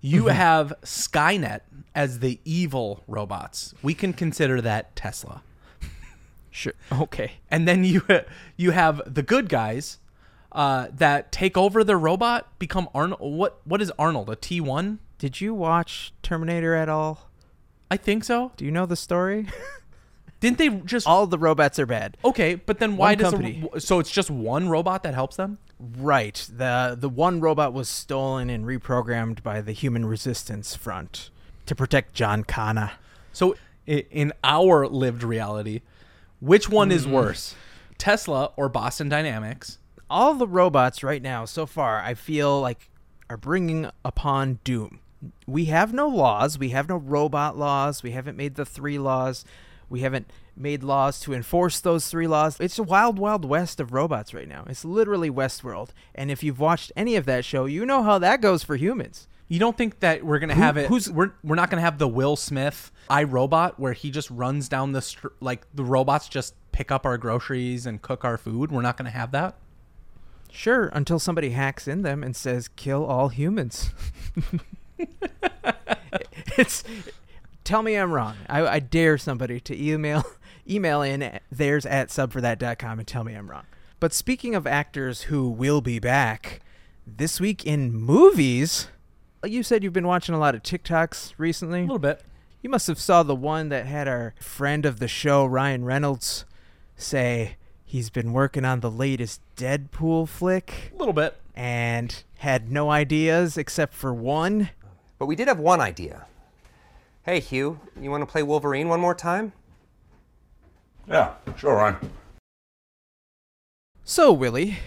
you 0.01 0.29
have 0.29 0.73
Skynet 0.83 1.61
as 1.95 2.21
the 2.21 2.40
evil 2.47 3.05
robots. 3.07 3.75
We 3.83 3.92
can 3.92 4.14
consider 4.14 4.62
that 4.62 4.97
Tesla, 4.97 5.42
sure. 6.51 6.73
Okay. 6.90 7.33
and 7.51 7.68
then 7.68 7.85
you 7.85 8.03
you 8.57 8.71
have 8.71 9.03
the 9.05 9.23
good 9.23 9.51
guys 9.51 9.99
uh, 10.53 10.87
that 10.90 11.33
take 11.33 11.59
over 11.59 11.85
the 11.85 11.99
robot, 11.99 12.59
become 12.59 12.88
Arnold. 12.95 13.21
What 13.21 13.61
what 13.64 13.83
is 13.83 13.92
Arnold? 13.99 14.31
A 14.31 14.37
T 14.37 14.59
one? 14.59 15.01
Did 15.18 15.42
you 15.42 15.53
watch 15.53 16.14
Terminator 16.23 16.75
at 16.75 16.88
all? 16.88 17.29
I 17.90 17.99
think 17.99 18.25
so. 18.25 18.53
Do 18.57 18.64
you 18.64 18.71
know 18.71 18.87
the 18.87 18.97
story? 18.97 19.49
Didn't 20.43 20.59
they 20.59 20.69
just 20.69 21.07
all 21.07 21.27
the 21.29 21.39
robots 21.39 21.79
are 21.79 21.87
bad. 21.87 22.17
okay? 22.25 22.57
But 22.57 22.81
then 22.81 22.97
why 22.97 23.13
One 23.13 23.19
does 23.19 23.31
company. 23.31 23.71
a, 23.73 23.81
so 23.81 24.01
it's 24.01 24.11
just 24.11 24.29
one 24.29 24.69
robot 24.69 25.05
that 25.05 25.15
helps 25.15 25.37
them? 25.37 25.59
Right. 25.79 26.35
The 26.55 26.97
the 26.99 27.09
one 27.09 27.41
robot 27.41 27.73
was 27.73 27.89
stolen 27.89 28.51
and 28.51 28.67
reprogrammed 28.67 29.43
by 29.45 29.61
the 29.61 29.73
Human 29.73 30.05
Resistance 30.05 30.75
Front 30.75 31.31
to 31.67 31.77
protect 31.77 32.13
John 32.13 32.43
Connor. 32.43 32.91
So 33.33 33.55
in 33.87 34.33
our 34.43 34.89
lived 34.89 35.23
reality, 35.23 35.81
which 36.41 36.69
one 36.69 36.91
is 36.91 37.07
mm. 37.07 37.13
worse, 37.13 37.55
Tesla 37.97 38.51
or 38.57 38.69
Boston 38.69 39.09
Dynamics? 39.09 39.79
All 40.11 40.35
the 40.35 40.49
robots 40.49 41.05
right 41.05 41.23
now 41.23 41.45
so 41.45 41.67
far 41.67 42.01
I 42.01 42.15
feel 42.15 42.61
like 42.61 42.91
are 43.31 43.37
bringing 43.37 43.89
upon 44.05 44.59
doom. 44.65 44.99
We 45.47 45.67
have 45.67 45.95
no 45.95 46.09
laws, 46.09 46.59
we 46.59 46.71
have 46.71 46.89
no 46.89 46.97
robot 46.97 47.57
laws, 47.57 48.03
we 48.03 48.11
haven't 48.11 48.37
made 48.37 48.57
the 48.57 48.67
3 48.67 48.99
laws. 48.99 49.45
We 49.93 50.01
haven't 50.01 50.31
made 50.57 50.83
laws 50.83 51.21
to 51.21 51.35
enforce 51.35 51.79
those 51.79 52.09
three 52.09 52.27
laws. 52.27 52.57
It's 52.59 52.79
a 52.79 52.83
wild, 52.83 53.19
wild 53.19 53.45
west 53.45 53.79
of 53.79 53.93
robots 53.93 54.33
right 54.33 54.49
now. 54.49 54.65
It's 54.67 54.87
literally 54.87 55.31
Westworld. 55.31 55.91
And 56.15 56.31
if 56.31 56.43
you've 56.43 56.59
watched 56.59 56.93
any 56.97 57.15
of 57.15 57.27
that 57.27 57.45
show, 57.45 57.67
you 57.67 57.85
know 57.85 58.03
how 58.03 58.19
that 58.19 58.41
goes 58.41 58.63
for 58.63 58.77
humans. 58.77 59.29
You 59.49 59.59
don't 59.59 59.77
think 59.77 60.01
that 60.01 60.25
we're 60.25 60.39
gonna 60.39 60.55
Who- 60.55 60.63
have 60.63 60.79
it? 60.79 60.89
who's- 60.89 61.11
we're 61.11 61.33
we're 61.45 61.57
not 61.57 61.69
gonna 61.69 61.83
have 61.83 61.99
the 61.99 62.09
Will 62.09 62.37
Smith 62.37 62.91
iRobot 63.11 63.75
where 63.77 63.93
he 63.93 64.11
just 64.11 64.31
runs 64.31 64.67
down 64.67 64.93
the 64.93 65.03
str- 65.03 65.29
like 65.41 65.67
the 65.75 65.85
robots 65.85 66.27
just 66.27 66.55
pick 66.73 66.91
up 66.91 67.05
our 67.05 67.19
groceries 67.19 67.85
and 67.85 68.01
cook 68.01 68.25
our 68.25 68.39
food. 68.39 68.73
We're 68.73 68.81
not 68.81 68.97
gonna 68.97 69.11
have 69.11 69.31
that. 69.33 69.57
Sure, 70.51 70.87
until 70.95 71.19
somebody 71.19 71.51
hacks 71.51 71.87
in 71.87 72.01
them 72.01 72.23
and 72.25 72.35
says 72.35 72.69
kill 72.69 73.05
all 73.05 73.29
humans. 73.29 73.91
it's 76.57 76.83
tell 77.64 77.83
me 77.83 77.96
I'm 77.96 78.12
wrong. 78.12 78.37
I, 78.48 78.66
I 78.66 78.79
dare 78.79 79.18
somebody 79.18 79.61
to 79.61 79.81
email 79.81 80.25
email 80.68 81.03
in 81.03 81.22
at 81.22 81.42
theirs 81.51 81.85
at 81.87 82.09
subforthat.com 82.09 82.98
and 82.98 83.09
tell 83.09 83.25
me 83.25 83.35
I'm 83.35 83.51
wrong. 83.51 83.64
But 84.01 84.12
speaking 84.12 84.55
of 84.55 84.66
actors 84.66 85.22
who 85.22 85.48
will 85.48 85.81
be 85.81 85.98
back, 85.98 86.61
this 87.07 87.40
week 87.40 87.64
in 87.64 87.92
movies, 87.92 88.88
uh, 89.44 89.46
you 89.48 89.62
said 89.62 89.83
you've 89.85 89.92
been 89.92 90.07
watching 90.07 90.35
a 90.35 90.38
lot 90.38 90.55
of 90.55 90.62
TikToks 90.62 91.35
recently. 91.38 91.81
A 91.81 91.83
little 91.83 91.98
bit. 91.98 92.22
You 92.62 92.70
must 92.70 92.87
have 92.87 92.98
saw 92.98 93.22
the 93.22 93.35
one 93.35 93.68
that 93.70 93.87
had 93.87 94.07
our 94.09 94.35
friend 94.40 94.87
of 94.87 94.98
the 95.01 95.09
show 95.09 95.44
Ryan 95.44 95.85
Reynolds 95.85 96.44
say 96.96 97.57
he's 97.85 98.09
been 98.11 98.33
working 98.33 98.64
on 98.64 98.81
the 98.81 98.90
latest 98.90 99.40
Deadpool 99.57 100.29
flick 100.29 100.92
A 100.94 100.96
little 100.96 101.12
bit. 101.12 101.37
and 101.57 102.22
had 102.38 102.70
no 102.70 102.90
ideas 102.90 103.57
except 103.59 103.94
for 103.94 104.14
one. 104.14 104.70
But 105.18 105.27
we 105.27 105.35
did 105.37 105.48
have 105.48 105.59
one 105.59 105.81
idea. 105.81 106.27
Hey, 107.25 107.41
Hugh, 107.41 107.79
you 108.01 108.11
want 108.11 108.23
to 108.23 108.27
play 108.27 108.43
Wolverine 108.43 108.89
one 108.89 109.01
more 109.01 109.15
time? 109.15 109.53
Yeah, 111.09 111.35
sure, 111.57 111.77
Ryan. 111.77 111.97
So, 114.05 114.33
Willie, 114.33 114.79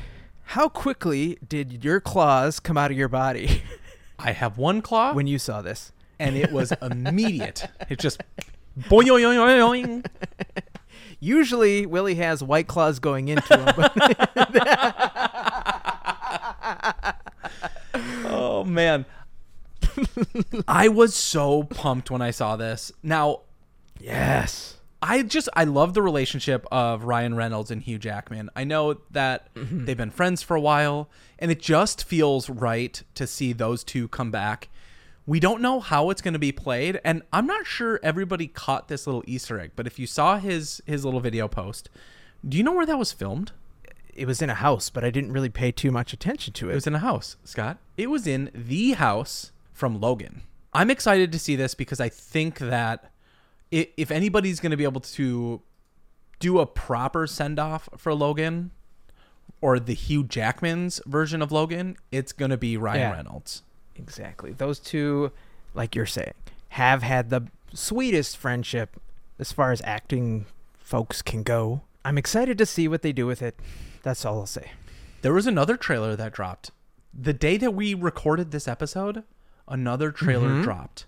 how 0.44 0.68
quickly 0.68 1.38
did 1.48 1.84
your 1.84 2.00
claws 2.02 2.60
come 2.60 2.78
out 2.78 2.92
of 2.92 2.98
your 2.98 3.08
body 3.08 3.64
I 4.20 4.32
have 4.32 4.58
one 4.58 4.82
claw, 4.82 5.14
when 5.14 5.28
you 5.28 5.40
saw 5.40 5.62
this? 5.62 5.92
and 6.20 6.36
it 6.38 6.52
was 6.52 6.74
immediate. 6.82 7.68
it 7.90 8.00
just 8.00 8.22
Boing, 8.80 9.06
boing, 9.06 9.38
boing, 9.38 10.04
boing. 10.04 10.06
Usually, 11.22 11.86
Willie 11.86 12.16
has 12.16 12.44
white 12.44 12.68
claws 12.68 13.00
going 13.00 13.30
into 13.30 13.58
him, 13.58 13.74
but 13.78 13.94
Oh 18.26 18.66
man. 18.66 19.06
I 20.68 20.88
was 20.88 21.16
so 21.16 21.64
pumped 21.64 22.12
when 22.12 22.22
I 22.22 22.32
saw 22.32 22.56
this. 22.56 22.92
Now, 23.04 23.42
yes, 24.00 24.78
I 25.02 25.24
just 25.24 25.50
I 25.54 25.66
love 25.66 25.94
the 25.94 26.02
relationship 26.02 26.66
of 26.72 27.04
Ryan 27.04 27.36
Reynolds 27.36 27.72
and 27.72 27.82
Hugh 27.82 28.00
Jackman. 28.00 28.50
I 28.56 28.64
know 28.64 28.98
that 29.12 29.54
mm-hmm. 29.54 29.86
they've 29.86 29.98
been 29.98 30.12
friends 30.12 30.42
for 30.42 30.56
a 30.56 30.62
while, 30.62 31.10
and 31.40 31.52
it 31.52 31.60
just 31.60 32.04
feels 32.04 32.50
right 32.50 33.02
to 33.16 33.28
see 33.28 33.54
those 33.54 33.84
two 33.84 34.08
come 34.08 34.32
back. 34.32 34.70
We 35.28 35.40
don't 35.40 35.62
know 35.62 35.80
how 35.80 36.12
it's 36.12 36.22
going 36.22 36.34
to 36.34 36.40
be 36.40 36.52
played, 36.52 37.00
and 37.04 37.24
I'm 37.34 37.48
not 37.48 37.66
sure 37.66 38.00
everybody 38.04 38.48
caught 38.48 38.88
this 38.88 39.08
little 39.08 39.24
Easter 39.26 39.60
egg. 39.60 39.72
But 39.76 39.88
if 39.88 40.00
you 40.00 40.08
saw 40.08 40.38
his 40.38 40.82
his 40.86 41.04
little 41.06 41.20
video 41.20 41.48
post, 41.48 41.90
do 42.48 42.58
you 42.58 42.64
know 42.64 42.74
where 42.74 42.86
that 42.86 43.00
was 43.00 43.12
filmed? 43.12 43.52
it 44.16 44.26
was 44.26 44.42
in 44.42 44.50
a 44.50 44.56
house, 44.56 44.90
but 44.90 45.04
I 45.04 45.12
didn't 45.12 45.34
really 45.34 45.50
pay 45.50 45.72
too 45.72 45.92
much 45.92 46.14
attention 46.14 46.54
to 46.54 46.70
It 46.70 46.72
it. 46.72 46.76
was 46.76 46.88
in 46.88 46.96
a 46.96 47.00
house, 47.00 47.36
Scott. 47.44 47.78
It 47.98 48.10
was 48.10 48.26
in 48.26 48.50
the 48.56 48.94
house 48.94 49.52
from 49.76 50.00
Logan. 50.00 50.42
I'm 50.74 50.90
excited 50.90 51.32
to 51.34 51.38
see 51.40 51.56
this 51.56 51.76
because 51.76 52.00
I 52.00 52.10
think 52.10 52.58
that 52.60 53.12
if 53.70 54.10
anybody's 54.10 54.60
going 54.60 54.72
to 54.72 54.78
be 54.78 54.84
able 54.86 55.02
to 55.02 55.62
do 56.40 56.60
a 56.60 56.66
proper 56.66 57.28
send 57.28 57.60
off 57.60 57.88
for 57.98 58.14
Logan 58.14 58.72
or 59.62 59.80
the 59.80 59.94
Hugh 59.94 60.24
Jackman's 60.24 61.02
version 61.06 61.42
of 61.42 61.52
Logan, 61.52 61.98
it's 62.12 62.32
going 62.32 62.52
to 62.52 62.58
be 62.58 62.78
Ryan 62.78 63.00
Yeah. 63.02 63.12
Reynolds. 63.14 63.64
Exactly. 63.96 64.52
Those 64.54 64.80
two, 64.80 65.32
like 65.74 65.96
you're 65.96 66.06
saying, 66.06 66.34
have 66.70 67.04
had 67.04 67.30
the 67.30 67.48
sweetest 67.74 68.38
friendship 68.38 69.00
as 69.40 69.52
far 69.52 69.72
as 69.72 69.82
acting 69.84 70.46
folks 70.78 71.22
can 71.22 71.44
go. 71.44 71.82
I'm 72.04 72.18
excited 72.18 72.58
to 72.60 72.66
see 72.66 72.88
what 72.88 73.02
they 73.02 73.12
do 73.12 73.26
with 73.26 73.42
it. 73.42 73.60
That's 74.04 74.24
all 74.26 74.40
I'll 74.40 74.46
say. 74.46 74.72
There 75.22 75.34
was 75.34 75.48
another 75.48 75.76
trailer 75.78 76.16
that 76.16 76.34
dropped. 76.34 76.72
The 77.14 77.34
day 77.34 77.58
that 77.58 77.72
we 77.74 77.94
recorded 77.94 78.52
this 78.52 78.68
episode, 78.68 79.24
another 79.68 80.12
trailer 80.12 80.50
mm-hmm. 80.50 80.64
dropped. 80.64 81.06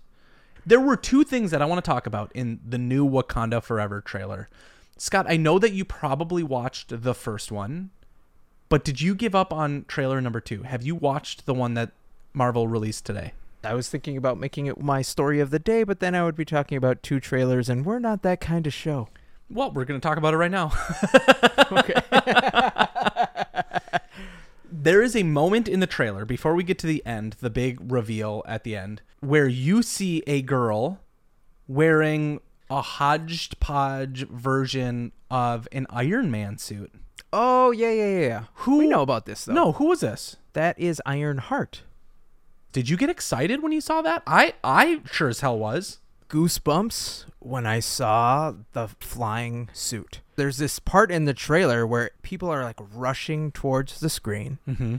There 0.66 0.80
were 0.80 0.96
two 0.96 1.24
things 1.24 1.50
that 1.50 1.62
I 1.62 1.64
want 1.64 1.82
to 1.82 1.88
talk 1.88 2.06
about 2.06 2.30
in 2.34 2.60
the 2.66 2.78
new 2.78 3.08
Wakanda 3.08 3.62
Forever 3.62 4.00
trailer. 4.00 4.48
Scott, 4.96 5.26
I 5.28 5.36
know 5.36 5.58
that 5.58 5.72
you 5.72 5.84
probably 5.84 6.42
watched 6.42 7.02
the 7.02 7.14
first 7.14 7.52
one, 7.52 7.90
but 8.68 8.84
did 8.84 9.00
you 9.00 9.14
give 9.14 9.34
up 9.34 9.52
on 9.52 9.84
trailer 9.88 10.20
number 10.20 10.40
two? 10.40 10.64
Have 10.64 10.82
you 10.82 10.94
watched 10.94 11.46
the 11.46 11.54
one 11.54 11.74
that 11.74 11.92
Marvel 12.34 12.68
released 12.68 13.06
today? 13.06 13.32
I 13.64 13.74
was 13.74 13.88
thinking 13.88 14.16
about 14.16 14.38
making 14.38 14.66
it 14.66 14.80
my 14.80 15.02
story 15.02 15.40
of 15.40 15.50
the 15.50 15.58
day, 15.58 15.84
but 15.84 16.00
then 16.00 16.14
I 16.14 16.24
would 16.24 16.36
be 16.36 16.44
talking 16.44 16.76
about 16.76 17.02
two 17.02 17.18
trailers, 17.20 17.68
and 17.68 17.84
we're 17.84 17.98
not 17.98 18.22
that 18.22 18.40
kind 18.40 18.66
of 18.66 18.74
show. 18.74 19.08
Well, 19.50 19.70
we're 19.72 19.84
going 19.84 20.00
to 20.00 20.06
talk 20.06 20.18
about 20.18 20.34
it 20.34 20.36
right 20.36 20.50
now. 20.50 20.72
there 24.82 25.02
is 25.02 25.16
a 25.16 25.22
moment 25.22 25.68
in 25.68 25.80
the 25.80 25.86
trailer 25.86 26.24
before 26.24 26.54
we 26.54 26.62
get 26.62 26.78
to 26.78 26.86
the 26.86 27.04
end, 27.06 27.36
the 27.40 27.50
big 27.50 27.78
reveal 27.92 28.42
at 28.46 28.64
the 28.64 28.76
end, 28.76 29.02
where 29.20 29.46
you 29.48 29.82
see 29.82 30.22
a 30.26 30.42
girl 30.42 31.00
wearing 31.66 32.40
a 32.70 32.82
hodgepodge 32.82 34.26
version 34.28 35.12
of 35.30 35.66
an 35.72 35.86
Iron 35.90 36.30
Man 36.30 36.58
suit. 36.58 36.92
Oh 37.32 37.70
yeah, 37.72 37.90
yeah, 37.90 38.08
yeah, 38.08 38.26
yeah. 38.26 38.44
Who- 38.54 38.78
we 38.78 38.86
know 38.88 39.02
about 39.02 39.26
this 39.26 39.44
though? 39.44 39.52
No, 39.54 39.72
who 39.72 39.86
was 39.86 40.00
this? 40.00 40.36
that 40.54 40.78
is 40.78 41.00
Ironheart. 41.06 41.82
Did 42.72 42.88
you 42.88 42.96
get 42.96 43.08
excited 43.10 43.62
when 43.62 43.70
you 43.72 43.80
saw 43.80 44.02
that? 44.02 44.22
I 44.26 44.54
I 44.64 45.00
sure 45.10 45.28
as 45.28 45.40
hell 45.40 45.58
was. 45.58 45.98
Goosebumps 46.28 47.24
when 47.38 47.66
I 47.66 47.80
saw 47.80 48.52
the 48.72 48.88
flying 49.00 49.68
suit. 49.72 50.20
There's 50.36 50.58
this 50.58 50.78
part 50.78 51.10
in 51.10 51.24
the 51.24 51.34
trailer 51.34 51.86
where 51.86 52.10
people 52.22 52.48
are 52.50 52.64
like 52.64 52.78
rushing 52.92 53.50
towards 53.52 54.00
the 54.00 54.10
screen, 54.10 54.58
Mm-hmm. 54.68 54.96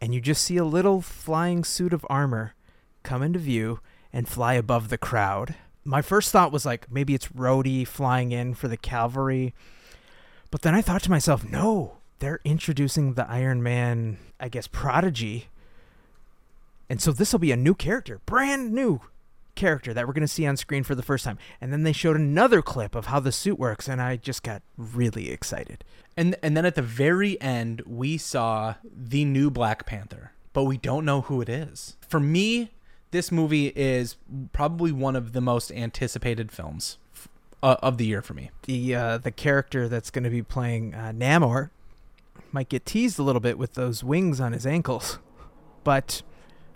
and 0.00 0.14
you 0.14 0.20
just 0.20 0.42
see 0.42 0.56
a 0.56 0.64
little 0.64 1.00
flying 1.00 1.64
suit 1.64 1.92
of 1.92 2.04
armor 2.10 2.54
come 3.02 3.22
into 3.22 3.38
view 3.38 3.80
and 4.12 4.28
fly 4.28 4.54
above 4.54 4.88
the 4.88 4.98
crowd. 4.98 5.54
My 5.84 6.02
first 6.02 6.30
thought 6.32 6.52
was 6.52 6.64
like 6.66 6.90
maybe 6.90 7.14
it's 7.14 7.28
Rhodey 7.28 7.86
flying 7.86 8.32
in 8.32 8.54
for 8.54 8.68
the 8.68 8.76
cavalry, 8.76 9.54
but 10.50 10.62
then 10.62 10.74
I 10.74 10.82
thought 10.82 11.02
to 11.04 11.10
myself, 11.10 11.44
no, 11.48 11.98
they're 12.18 12.40
introducing 12.44 13.14
the 13.14 13.28
Iron 13.28 13.62
Man, 13.62 14.18
I 14.38 14.48
guess, 14.48 14.66
prodigy. 14.66 15.48
And 16.88 17.00
so 17.00 17.10
this 17.10 17.32
will 17.32 17.38
be 17.40 17.52
a 17.52 17.56
new 17.56 17.74
character, 17.74 18.20
brand 18.26 18.72
new 18.72 19.00
character 19.54 19.92
that 19.94 20.06
we're 20.06 20.12
going 20.12 20.22
to 20.22 20.28
see 20.28 20.46
on 20.46 20.56
screen 20.56 20.82
for 20.82 20.94
the 20.94 21.02
first 21.02 21.24
time. 21.24 21.38
And 21.60 21.72
then 21.72 21.82
they 21.82 21.92
showed 21.92 22.16
another 22.16 22.62
clip 22.62 22.94
of 22.94 23.06
how 23.06 23.20
the 23.20 23.32
suit 23.32 23.58
works, 23.58 23.88
and 23.88 24.00
I 24.00 24.16
just 24.16 24.42
got 24.42 24.62
really 24.76 25.30
excited. 25.30 25.84
And 26.16 26.36
and 26.42 26.56
then 26.56 26.66
at 26.66 26.74
the 26.74 26.82
very 26.82 27.40
end, 27.40 27.82
we 27.86 28.18
saw 28.18 28.74
the 28.84 29.24
new 29.24 29.50
Black 29.50 29.86
Panther, 29.86 30.32
but 30.52 30.64
we 30.64 30.76
don't 30.76 31.04
know 31.04 31.22
who 31.22 31.40
it 31.40 31.48
is. 31.48 31.96
For 32.06 32.20
me, 32.20 32.72
this 33.12 33.32
movie 33.32 33.68
is 33.68 34.16
probably 34.52 34.92
one 34.92 35.16
of 35.16 35.32
the 35.32 35.40
most 35.40 35.70
anticipated 35.72 36.50
films 36.52 36.98
uh, 37.62 37.76
of 37.82 37.98
the 37.98 38.06
year 38.06 38.22
for 38.22 38.34
me. 38.34 38.50
The 38.64 38.94
uh, 38.94 39.18
the 39.18 39.30
character 39.30 39.88
that's 39.88 40.10
going 40.10 40.24
to 40.24 40.30
be 40.30 40.42
playing 40.42 40.94
uh, 40.94 41.12
Namor 41.14 41.70
might 42.50 42.68
get 42.68 42.84
teased 42.84 43.18
a 43.18 43.22
little 43.22 43.40
bit 43.40 43.56
with 43.56 43.74
those 43.74 44.04
wings 44.04 44.40
on 44.40 44.52
his 44.52 44.66
ankles, 44.66 45.18
but 45.84 46.22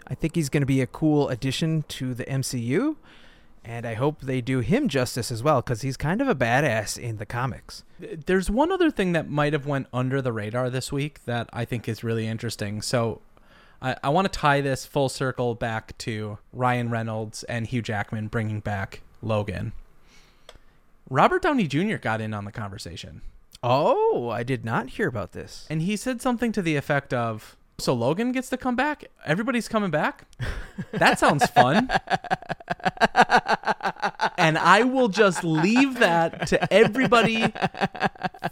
I 0.06 0.14
think 0.14 0.34
he's 0.34 0.48
going 0.48 0.62
to 0.62 0.66
be 0.66 0.80
a 0.80 0.86
cool 0.86 1.28
addition 1.28 1.84
to 1.88 2.14
the 2.14 2.24
MCU. 2.24 2.96
And 3.64 3.84
I 3.84 3.94
hope 3.94 4.20
they 4.20 4.40
do 4.40 4.60
him 4.60 4.88
justice 4.88 5.32
as 5.32 5.42
well, 5.42 5.60
because 5.60 5.82
he's 5.82 5.96
kind 5.96 6.20
of 6.20 6.28
a 6.28 6.36
badass 6.36 6.96
in 6.96 7.16
the 7.16 7.26
comics. 7.26 7.82
There's 7.98 8.48
one 8.48 8.70
other 8.70 8.92
thing 8.92 9.10
that 9.12 9.28
might 9.28 9.52
have 9.52 9.66
went 9.66 9.88
under 9.92 10.22
the 10.22 10.32
radar 10.32 10.70
this 10.70 10.92
week 10.92 11.24
that 11.24 11.50
I 11.52 11.64
think 11.64 11.88
is 11.88 12.04
really 12.04 12.28
interesting. 12.28 12.80
So 12.80 13.22
I, 13.82 13.96
I 14.04 14.08
want 14.10 14.32
to 14.32 14.38
tie 14.38 14.60
this 14.60 14.86
full 14.86 15.08
circle 15.08 15.56
back 15.56 15.98
to 15.98 16.38
Ryan 16.52 16.90
Reynolds 16.90 17.42
and 17.44 17.66
Hugh 17.66 17.82
Jackman 17.82 18.28
bringing 18.28 18.60
back 18.60 19.02
Logan. 19.20 19.72
Robert 21.10 21.42
Downey 21.42 21.66
Jr. 21.66 21.96
got 21.96 22.20
in 22.20 22.32
on 22.34 22.44
the 22.44 22.52
conversation. 22.52 23.20
Oh, 23.64 24.28
I 24.28 24.44
did 24.44 24.64
not 24.64 24.90
hear 24.90 25.08
about 25.08 25.32
this. 25.32 25.66
and 25.68 25.82
he 25.82 25.96
said 25.96 26.22
something 26.22 26.52
to 26.52 26.62
the 26.62 26.76
effect 26.76 27.12
of 27.12 27.56
so 27.78 27.92
logan 27.94 28.32
gets 28.32 28.48
to 28.48 28.56
come 28.56 28.74
back 28.76 29.04
everybody's 29.24 29.68
coming 29.68 29.90
back 29.90 30.24
that 30.92 31.18
sounds 31.18 31.46
fun 31.50 31.88
and 34.38 34.56
i 34.58 34.82
will 34.82 35.08
just 35.08 35.44
leave 35.44 35.98
that 35.98 36.46
to 36.46 36.72
everybody 36.72 37.52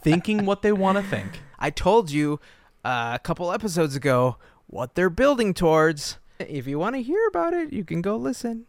thinking 0.02 0.44
what 0.44 0.62
they 0.62 0.72
want 0.72 0.98
to 0.98 1.02
think 1.02 1.40
I 1.58 1.70
told 1.70 2.10
you 2.10 2.40
uh, 2.84 3.12
a 3.14 3.18
couple 3.18 3.50
episodes 3.50 3.96
ago 3.96 4.36
what 4.66 4.94
they're 4.96 5.08
building 5.08 5.54
towards. 5.54 6.18
If 6.38 6.66
you 6.66 6.78
want 6.78 6.94
to 6.96 7.00
hear 7.02 7.26
about 7.28 7.54
it, 7.54 7.72
you 7.72 7.84
can 7.84 8.02
go 8.02 8.16
listen. 8.16 8.66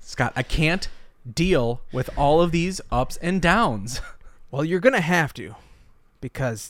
scott 0.00 0.34
i 0.36 0.42
can't 0.42 0.88
deal 1.32 1.80
with 1.92 2.10
all 2.18 2.42
of 2.42 2.50
these 2.52 2.80
ups 2.90 3.16
and 3.22 3.40
downs 3.40 4.02
Well, 4.50 4.66
you're 4.66 4.80
going 4.80 4.92
to 4.92 5.00
have 5.00 5.32
to 5.34 5.54
because 6.20 6.68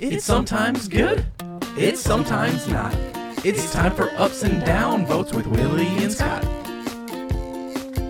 it's 0.00 0.24
sometimes 0.24 0.88
good 0.88 1.24
it's 1.76 2.00
sometimes 2.00 2.66
not 2.68 2.94
it's 3.44 3.72
time 3.72 3.94
for 3.94 4.10
ups 4.12 4.42
and 4.42 4.64
down 4.64 5.06
votes 5.06 5.32
with 5.32 5.46
willie 5.46 5.86
and 5.86 6.12
scott 6.12 6.44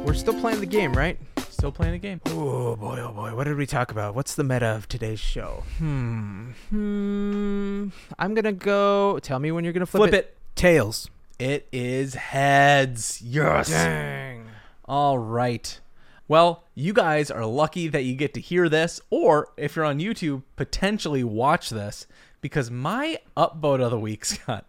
we're 0.04 0.14
still 0.14 0.38
playing 0.38 0.60
the 0.60 0.66
game, 0.66 0.92
right? 0.92 1.18
still 1.48 1.72
playing 1.72 1.92
the 1.92 1.98
game 1.98 2.20
Oh 2.26 2.76
boy, 2.76 3.00
oh 3.00 3.12
boy, 3.12 3.34
what 3.34 3.44
did 3.44 3.56
we 3.56 3.64
talk 3.66 3.90
about? 3.90 4.14
What's 4.14 4.34
the 4.34 4.44
meta 4.44 4.66
of 4.66 4.86
today's 4.86 5.18
show? 5.18 5.64
Hmm. 5.78 6.50
Hmm. 6.68 7.88
I'm 8.18 8.34
gonna 8.34 8.52
go. 8.52 9.18
Tell 9.22 9.38
me 9.38 9.50
when 9.50 9.64
you're 9.64 9.72
gonna 9.72 9.86
flip, 9.86 10.10
flip 10.10 10.14
it 10.14 10.36
Tails. 10.54 11.10
it 11.38 11.66
is 11.72 12.14
heads 12.14 13.20
yes 13.22 13.70
Dang. 13.70 14.44
All 14.84 15.18
right. 15.18 15.80
Well, 16.26 16.64
you 16.74 16.92
guys 16.94 17.30
are 17.30 17.44
lucky 17.44 17.88
that 17.88 18.04
you 18.04 18.14
get 18.14 18.32
to 18.34 18.40
hear 18.40 18.68
this, 18.68 19.00
or 19.10 19.48
if 19.56 19.76
you're 19.76 19.84
on 19.84 19.98
YouTube, 19.98 20.42
potentially 20.56 21.22
watch 21.22 21.70
this, 21.70 22.06
because 22.40 22.70
my 22.70 23.18
upvote 23.36 23.82
of 23.82 23.90
the 23.90 24.00
week, 24.00 24.24
Scott. 24.34 24.64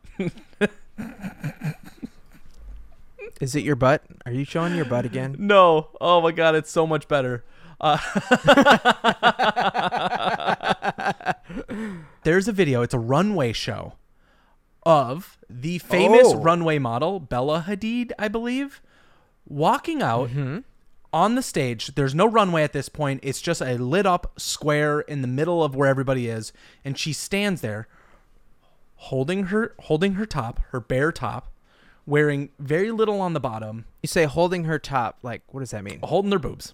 Is 3.41 3.55
it 3.55 3.63
your 3.63 3.75
butt? 3.75 4.03
Are 4.25 4.31
you 4.31 4.45
showing 4.45 4.75
your 4.75 4.85
butt 4.85 5.05
again? 5.05 5.35
no. 5.39 5.89
Oh 6.01 6.21
my 6.21 6.31
God, 6.31 6.55
it's 6.55 6.71
so 6.71 6.85
much 6.87 7.07
better. 7.07 7.43
Uh, 7.81 7.97
there's 12.23 12.47
a 12.47 12.51
video, 12.53 12.81
it's 12.81 12.93
a 12.93 12.99
runway 12.99 13.51
show 13.53 13.93
of 14.83 15.37
the 15.49 15.79
famous 15.79 16.27
Oh. 16.27 16.37
runway 16.37 16.79
model, 16.79 17.19
Bella 17.19 17.65
Hadid, 17.67 18.11
I 18.17 18.27
believe, 18.29 18.81
walking 19.47 20.01
out 20.01 20.29
on 21.15 21.33
the 21.35 21.41
stage. 21.41 21.95
There's 21.95 22.13
no 22.13 22.27
runway 22.27 22.61
at 22.63 22.73
this 22.73 22.89
point. 22.89 23.21
It's 23.23 23.41
just 23.41 23.61
a 23.61 23.77
lit 23.77 24.05
up 24.05 24.33
square 24.37 24.99
in 24.99 25.21
the 25.23 25.27
middle 25.27 25.63
of 25.63 25.73
where 25.75 25.89
everybody 25.89 26.27
is, 26.27 26.51
and 26.83 26.97
she 26.97 27.11
stands 27.13 27.61
there 27.61 27.87
holding 28.95 29.45
her 29.45 29.73
holding 29.79 30.13
her 30.15 30.25
top, 30.25 30.59
her 30.71 30.79
bare 30.79 31.11
top, 31.11 31.51
wearing 32.05 32.49
very 32.59 32.91
little 32.91 33.19
on 33.21 33.33
the 33.33 33.39
bottom, 33.39 33.85
You 34.03 34.07
say 34.07 34.25
holding 34.25 34.65
her 34.65 34.77
top, 34.77 35.17
like 35.23 35.41
what 35.47 35.61
does 35.61 35.71
that 35.71 35.83
mean? 35.83 35.99
holding 36.03 36.29
their 36.29 36.39
boobs, 36.39 36.73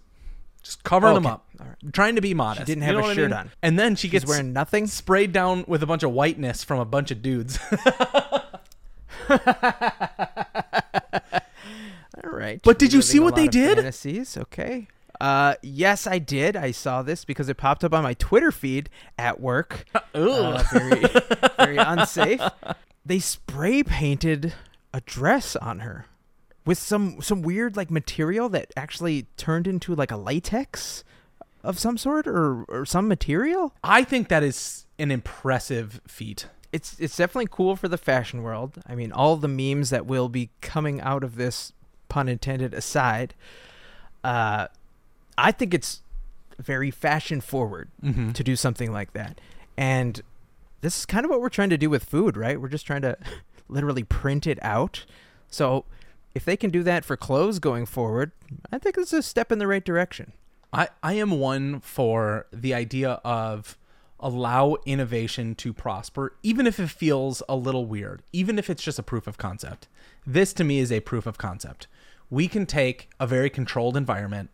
just 0.64 0.84
covering 0.84 1.12
oh, 1.12 1.16
them 1.16 1.26
Okay. 1.28 1.34
up, 1.34 1.46
All 1.60 1.68
trying 1.94 2.16
to 2.16 2.22
be 2.22 2.34
modest. 2.34 2.62
She 2.62 2.66
didn't 2.66 2.82
You 2.84 2.88
have 2.88 2.96
know 2.96 3.00
a 3.00 3.04
what 3.04 3.12
I 3.12 3.16
shirt 3.16 3.30
mean? 3.32 3.40
on. 3.40 3.52
and 3.62 3.78
then 3.80 3.96
she 3.96 4.08
She's 4.08 4.12
gets 4.12 4.26
wearing 4.28 4.54
nothing. 4.54 4.88
sprayed 4.88 5.32
down 5.32 5.66
with 5.68 5.84
a 5.84 5.86
bunch 5.88 6.04
of 6.04 6.12
whiteness 6.12 6.64
from 6.64 6.80
a 6.80 6.86
bunch 6.86 7.12
of 7.12 7.22
dudes. 7.22 7.60
All 12.42 12.48
right. 12.48 12.60
But 12.64 12.80
did 12.80 12.92
you 12.92 13.02
see 13.04 13.20
what 13.20 13.36
they 13.36 13.48
did? 13.48 13.78
Fantasies. 13.78 14.36
Okay. 14.36 14.88
Uh, 15.20 15.54
yes, 15.62 16.08
I 16.08 16.18
did. 16.18 16.56
I 16.56 16.72
saw 16.72 17.04
this 17.04 17.26
because 17.26 17.48
it 17.48 17.58
popped 17.58 17.84
up 17.84 17.94
on 17.94 18.02
my 18.02 18.16
Twitter 18.16 18.52
feed 18.52 18.90
at 19.18 19.40
work. 19.40 19.86
Uh, 20.14 20.62
very, 20.74 21.04
very 21.58 21.78
unsafe. 21.78 22.42
They 23.06 23.20
spray 23.20 23.82
painted 23.82 24.54
a 24.94 25.00
dress 25.00 25.56
on 25.56 25.80
her 25.80 26.06
with 26.66 26.78
some 26.78 27.22
some 27.22 27.42
weird 27.42 27.78
like 27.78 27.90
material 27.90 28.50
that 28.50 28.74
actually 28.76 29.28
turned 29.38 29.68
into 29.68 29.96
like 29.96 30.12
a 30.12 30.18
latex 30.18 31.06
of 31.64 31.80
some 31.80 31.98
sort 31.98 32.28
or 32.28 32.66
or 32.66 32.86
some 32.86 33.08
material. 33.08 33.74
I 33.86 34.04
think 34.04 34.28
that 34.28 34.44
is 34.44 34.86
an 35.00 35.12
impressive 35.12 36.02
feat. 36.06 36.48
it's 36.74 37.00
it's 37.00 37.16
definitely 37.16 37.48
cool 37.50 37.78
for 37.78 37.88
the 37.88 37.98
fashion 37.98 38.44
world. 38.44 38.82
I 38.86 38.96
mean, 38.96 39.14
all 39.14 39.38
the 39.38 39.48
memes 39.48 39.92
that 39.92 40.06
will 40.06 40.28
be 40.28 40.50
coming 40.60 41.00
out 41.00 41.24
of 41.24 41.36
this, 41.36 41.72
pun 42.12 42.28
intended, 42.28 42.74
aside, 42.74 43.34
uh, 44.24 44.68
I 45.38 45.52
think 45.52 45.74
it's 45.74 46.02
very 46.60 46.92
fashion 46.92 47.42
forward 47.42 47.88
Mm-hmm. 48.04 48.32
to 48.34 48.44
do 48.44 48.56
something 48.56 48.92
like 48.92 49.14
that. 49.14 49.40
And 49.78 50.22
this 50.82 51.00
is 51.00 51.06
kind 51.06 51.26
of 51.26 51.32
what 51.32 51.42
we're 51.42 51.50
trying 51.50 51.70
to 51.72 51.78
do 51.78 51.90
with 51.90 52.04
food, 52.04 52.36
right? 52.38 52.60
We're 52.62 52.68
just 52.70 52.86
trying 52.86 53.02
to 53.04 53.18
literally 53.70 54.04
print 54.04 54.46
it 54.46 54.60
out. 54.62 55.06
So 55.50 55.86
if 56.36 56.46
they 56.46 56.58
can 56.58 56.70
do 56.70 56.84
that 56.84 57.04
for 57.06 57.16
clothes 57.18 57.60
going 57.60 57.86
forward, 57.86 58.32
I 58.72 58.78
think 58.78 58.98
it's 58.98 59.14
a 59.14 59.22
step 59.24 59.52
in 59.52 59.60
the 59.60 59.68
right 59.68 59.84
direction. 59.84 60.34
I, 60.74 60.90
I 61.02 61.14
am 61.14 61.32
one 61.32 61.80
for 61.82 62.46
the 62.54 62.74
idea 62.74 63.20
of 63.24 63.78
allow 64.22 64.78
innovation 64.86 65.56
to 65.56 65.74
prosper, 65.74 66.34
even 66.44 66.68
if 66.68 66.80
it 66.80 66.90
feels 66.90 67.42
a 67.50 67.56
little 67.56 67.86
weird, 67.86 68.22
even 68.32 68.60
if 68.60 68.70
it's 68.70 68.84
just 68.84 69.00
a 69.00 69.04
proof 69.04 69.28
of 69.28 69.38
concept. 69.38 69.88
This 70.26 70.54
to 70.54 70.64
me 70.64 70.80
is 70.80 70.92
a 70.92 71.00
proof 71.00 71.26
of 71.26 71.38
concept. 71.38 71.88
We 72.30 72.48
can 72.48 72.66
take 72.66 73.10
a 73.20 73.28
very 73.28 73.50
controlled 73.50 73.98
environment 73.98 74.50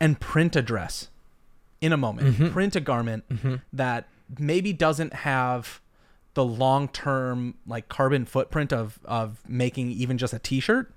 and 0.00 0.20
print 0.20 0.56
a 0.56 0.62
dress 0.62 1.08
in 1.80 1.92
a 1.92 1.96
moment, 1.96 2.34
mm-hmm. 2.34 2.48
print 2.50 2.76
a 2.76 2.80
garment 2.80 3.28
mm-hmm. 3.28 3.56
that 3.72 4.06
maybe 4.38 4.72
doesn't 4.72 5.14
have 5.14 5.80
the 6.34 6.44
long 6.44 6.88
term 6.88 7.54
like 7.66 7.88
carbon 7.88 8.24
footprint 8.24 8.72
of 8.72 9.00
of 9.04 9.40
making 9.48 9.90
even 9.90 10.16
just 10.16 10.32
a 10.32 10.38
t-shirt 10.38 10.92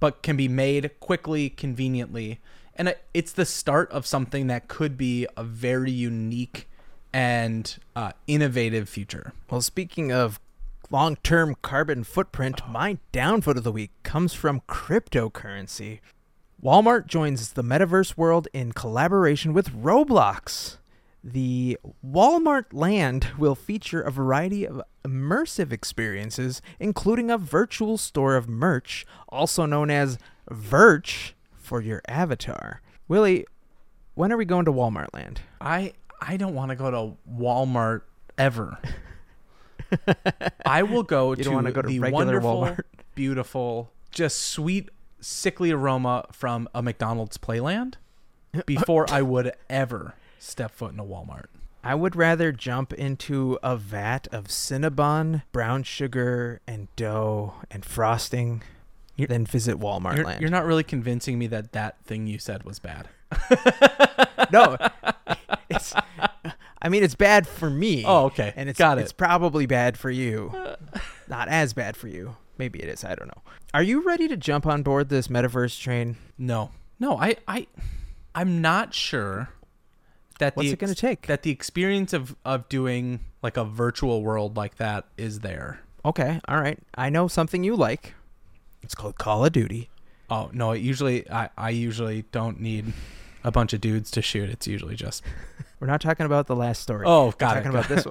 but 0.00 0.22
can 0.22 0.36
be 0.36 0.48
made 0.48 0.90
quickly, 1.00 1.48
conveniently. 1.50 2.40
And 2.74 2.88
uh, 2.88 2.94
it's 3.14 3.32
the 3.32 3.46
start 3.46 3.90
of 3.90 4.06
something 4.06 4.46
that 4.48 4.68
could 4.68 4.96
be 4.96 5.26
a 5.36 5.44
very 5.44 5.90
unique 5.90 6.68
and 7.16 7.78
uh, 7.96 8.12
innovative 8.26 8.90
future. 8.90 9.32
Well, 9.48 9.62
speaking 9.62 10.12
of 10.12 10.38
long 10.90 11.16
term 11.16 11.56
carbon 11.62 12.04
footprint, 12.04 12.60
my 12.68 12.98
downvote 13.10 13.56
of 13.56 13.64
the 13.64 13.72
week 13.72 13.90
comes 14.02 14.34
from 14.34 14.60
cryptocurrency. 14.68 16.00
Walmart 16.62 17.06
joins 17.06 17.54
the 17.54 17.64
metaverse 17.64 18.18
world 18.18 18.48
in 18.52 18.72
collaboration 18.72 19.54
with 19.54 19.72
Roblox. 19.72 20.76
The 21.24 21.78
Walmart 22.06 22.66
land 22.72 23.28
will 23.38 23.54
feature 23.54 24.02
a 24.02 24.12
variety 24.12 24.66
of 24.66 24.82
immersive 25.02 25.72
experiences, 25.72 26.60
including 26.78 27.30
a 27.30 27.38
virtual 27.38 27.96
store 27.96 28.36
of 28.36 28.46
merch, 28.46 29.06
also 29.30 29.64
known 29.64 29.88
as 29.88 30.18
Virch 30.50 31.32
for 31.54 31.80
your 31.80 32.02
avatar. 32.06 32.82
Willie, 33.08 33.46
when 34.14 34.30
are 34.30 34.36
we 34.36 34.44
going 34.44 34.66
to 34.66 34.72
Walmart 34.72 35.14
land? 35.14 35.40
I 35.62 35.94
I 36.20 36.36
don't 36.36 36.54
want 36.54 36.70
to 36.70 36.76
go 36.76 36.90
to 36.90 37.16
Walmart 37.30 38.02
ever. 38.38 38.78
I 40.64 40.82
will 40.82 41.02
go 41.02 41.30
You 41.36 41.44
to, 41.44 41.50
go 41.72 41.82
to 41.82 41.88
the 41.88 42.00
wonderful, 42.00 42.62
Walmart? 42.62 42.80
beautiful, 43.14 43.90
just 44.10 44.40
sweet, 44.40 44.88
sickly 45.20 45.70
aroma 45.70 46.26
from 46.32 46.68
a 46.74 46.82
McDonald's 46.82 47.38
Playland 47.38 47.94
before 48.66 49.06
I 49.10 49.22
would 49.22 49.52
ever 49.70 50.14
step 50.38 50.72
foot 50.72 50.92
in 50.92 50.98
a 51.00 51.04
Walmart. 51.04 51.46
I 51.84 51.94
would 51.94 52.16
rather 52.16 52.50
jump 52.50 52.92
into 52.92 53.58
a 53.62 53.76
vat 53.76 54.26
of 54.32 54.46
Cinnabon, 54.46 55.42
brown 55.52 55.84
sugar, 55.84 56.60
and 56.66 56.88
dough 56.96 57.54
and 57.70 57.84
frosting 57.84 58.62
You're- 59.14 59.28
than 59.28 59.46
visit 59.46 59.78
Walmart 59.78 60.16
You're, 60.16 60.24
land. 60.24 60.40
you're 60.40 60.50
not 60.50 60.64
really 60.66 60.82
convincing 60.82 61.38
me 61.38 61.46
that 61.48 61.72
that 61.72 61.96
thing 62.04 62.26
you 62.26 62.38
said 62.40 62.64
was 62.64 62.80
bad. 62.80 63.08
no, 64.52 64.76
it's. 65.68 65.94
I 66.82 66.88
mean, 66.88 67.02
it's 67.02 67.14
bad 67.14 67.46
for 67.46 67.70
me. 67.70 68.04
Oh, 68.06 68.26
okay. 68.26 68.52
and 68.54 68.68
it's 68.68 68.78
Got 68.78 68.98
it. 68.98 69.02
It's 69.02 69.12
probably 69.12 69.66
bad 69.66 69.98
for 69.98 70.10
you. 70.10 70.52
not 71.28 71.48
as 71.48 71.72
bad 71.72 71.96
for 71.96 72.06
you. 72.06 72.36
Maybe 72.58 72.80
it 72.80 72.88
is. 72.88 73.02
I 73.04 73.14
don't 73.14 73.28
know. 73.28 73.42
Are 73.74 73.82
you 73.82 74.02
ready 74.06 74.28
to 74.28 74.36
jump 74.36 74.66
on 74.66 74.82
board 74.82 75.08
this 75.08 75.28
metaverse 75.28 75.80
train? 75.80 76.16
No, 76.38 76.70
no, 77.00 77.18
I, 77.18 77.36
I, 77.48 77.66
I'm 78.34 78.60
not 78.60 78.94
sure 78.94 79.50
that 80.38 80.56
What's 80.56 80.68
the 80.68 80.74
it 80.74 80.78
gonna 80.78 80.94
take? 80.94 81.26
That 81.26 81.42
the 81.42 81.50
experience 81.50 82.12
of 82.12 82.36
of 82.44 82.68
doing 82.68 83.20
like 83.42 83.56
a 83.56 83.64
virtual 83.64 84.22
world 84.22 84.56
like 84.56 84.76
that 84.76 85.06
is 85.16 85.40
there. 85.40 85.80
Okay, 86.04 86.40
all 86.46 86.60
right. 86.60 86.78
I 86.94 87.10
know 87.10 87.28
something 87.28 87.64
you 87.64 87.74
like. 87.74 88.14
It's 88.82 88.94
called 88.94 89.18
Call 89.18 89.44
of 89.44 89.52
Duty. 89.52 89.90
Oh 90.30 90.50
no, 90.52 90.72
it 90.72 90.80
usually 90.80 91.30
I, 91.30 91.50
I 91.56 91.70
usually 91.70 92.22
don't 92.32 92.60
need 92.60 92.92
a 93.46 93.50
bunch 93.52 93.72
of 93.72 93.80
dudes 93.80 94.10
to 94.10 94.20
shoot. 94.22 94.50
It's 94.50 94.66
usually 94.66 94.96
just. 94.96 95.22
We're 95.80 95.86
not 95.86 96.00
talking 96.00 96.24
about 96.26 96.46
the 96.46 96.56
last 96.56 96.82
story. 96.82 97.04
Oh, 97.06 97.26
We're 97.26 97.32
got 97.32 97.56
it. 97.58 97.62
talking 97.62 97.72
got 97.72 97.86
about 97.86 97.96
this 97.96 98.06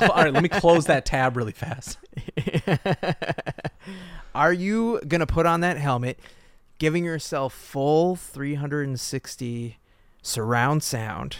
one. 0.00 0.10
All 0.10 0.16
right, 0.24 0.32
let 0.34 0.42
me 0.42 0.48
close 0.60 0.86
that 0.86 1.06
tab 1.06 1.36
really 1.36 1.52
fast. 1.52 1.98
Are 4.34 4.52
you 4.52 5.00
gonna 5.08 5.26
put 5.26 5.46
on 5.46 5.60
that 5.60 5.76
helmet, 5.76 6.18
giving 6.78 7.04
yourself 7.04 7.52
full 7.54 8.16
360 8.16 9.78
surround 10.22 10.82
sound? 10.82 11.36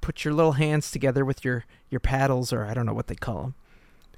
Put 0.00 0.24
your 0.24 0.34
little 0.34 0.52
hands 0.52 0.90
together 0.90 1.24
with 1.24 1.44
your 1.44 1.64
your 1.90 2.00
paddles, 2.00 2.52
or 2.52 2.64
I 2.64 2.74
don't 2.74 2.86
know 2.86 2.94
what 2.94 3.06
they 3.06 3.14
call 3.14 3.42
them, 3.42 3.54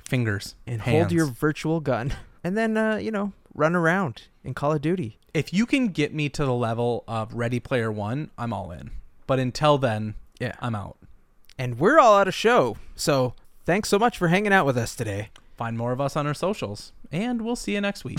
Fingers 0.08 0.54
and 0.66 0.82
hands. 0.82 0.96
hold 0.96 1.12
your 1.12 1.26
virtual 1.26 1.80
gun, 1.80 2.14
and 2.44 2.56
then 2.56 2.76
uh, 2.76 2.96
you 2.96 3.10
know 3.10 3.32
run 3.54 3.74
around 3.74 4.22
in 4.44 4.54
Call 4.54 4.72
of 4.72 4.82
Duty. 4.82 5.18
If 5.32 5.52
you 5.52 5.66
can 5.66 5.88
get 5.88 6.14
me 6.14 6.28
to 6.28 6.44
the 6.44 6.54
level 6.54 7.02
of 7.08 7.34
Ready 7.34 7.58
Player 7.58 7.90
One, 7.90 8.30
I'm 8.38 8.52
all 8.52 8.70
in. 8.70 8.90
But 9.26 9.40
until 9.40 9.78
then, 9.78 10.14
Yeah. 10.38 10.54
I'm 10.60 10.74
out. 10.76 10.98
And 11.58 11.78
we're 11.78 11.98
all 11.98 12.16
out 12.18 12.28
of 12.28 12.34
show, 12.34 12.76
so 12.94 13.34
thanks 13.64 13.88
so 13.88 13.98
much 13.98 14.18
for 14.18 14.28
hanging 14.28 14.52
out 14.52 14.66
with 14.66 14.76
us 14.76 14.94
today. 14.94 15.30
Find 15.56 15.78
more 15.78 15.92
of 15.92 16.00
us 16.00 16.16
on 16.16 16.26
our 16.26 16.34
socials, 16.34 16.92
and 17.10 17.42
we'll 17.42 17.56
see 17.56 17.72
you 17.74 17.80
next 17.80 18.04
week. 18.04 18.18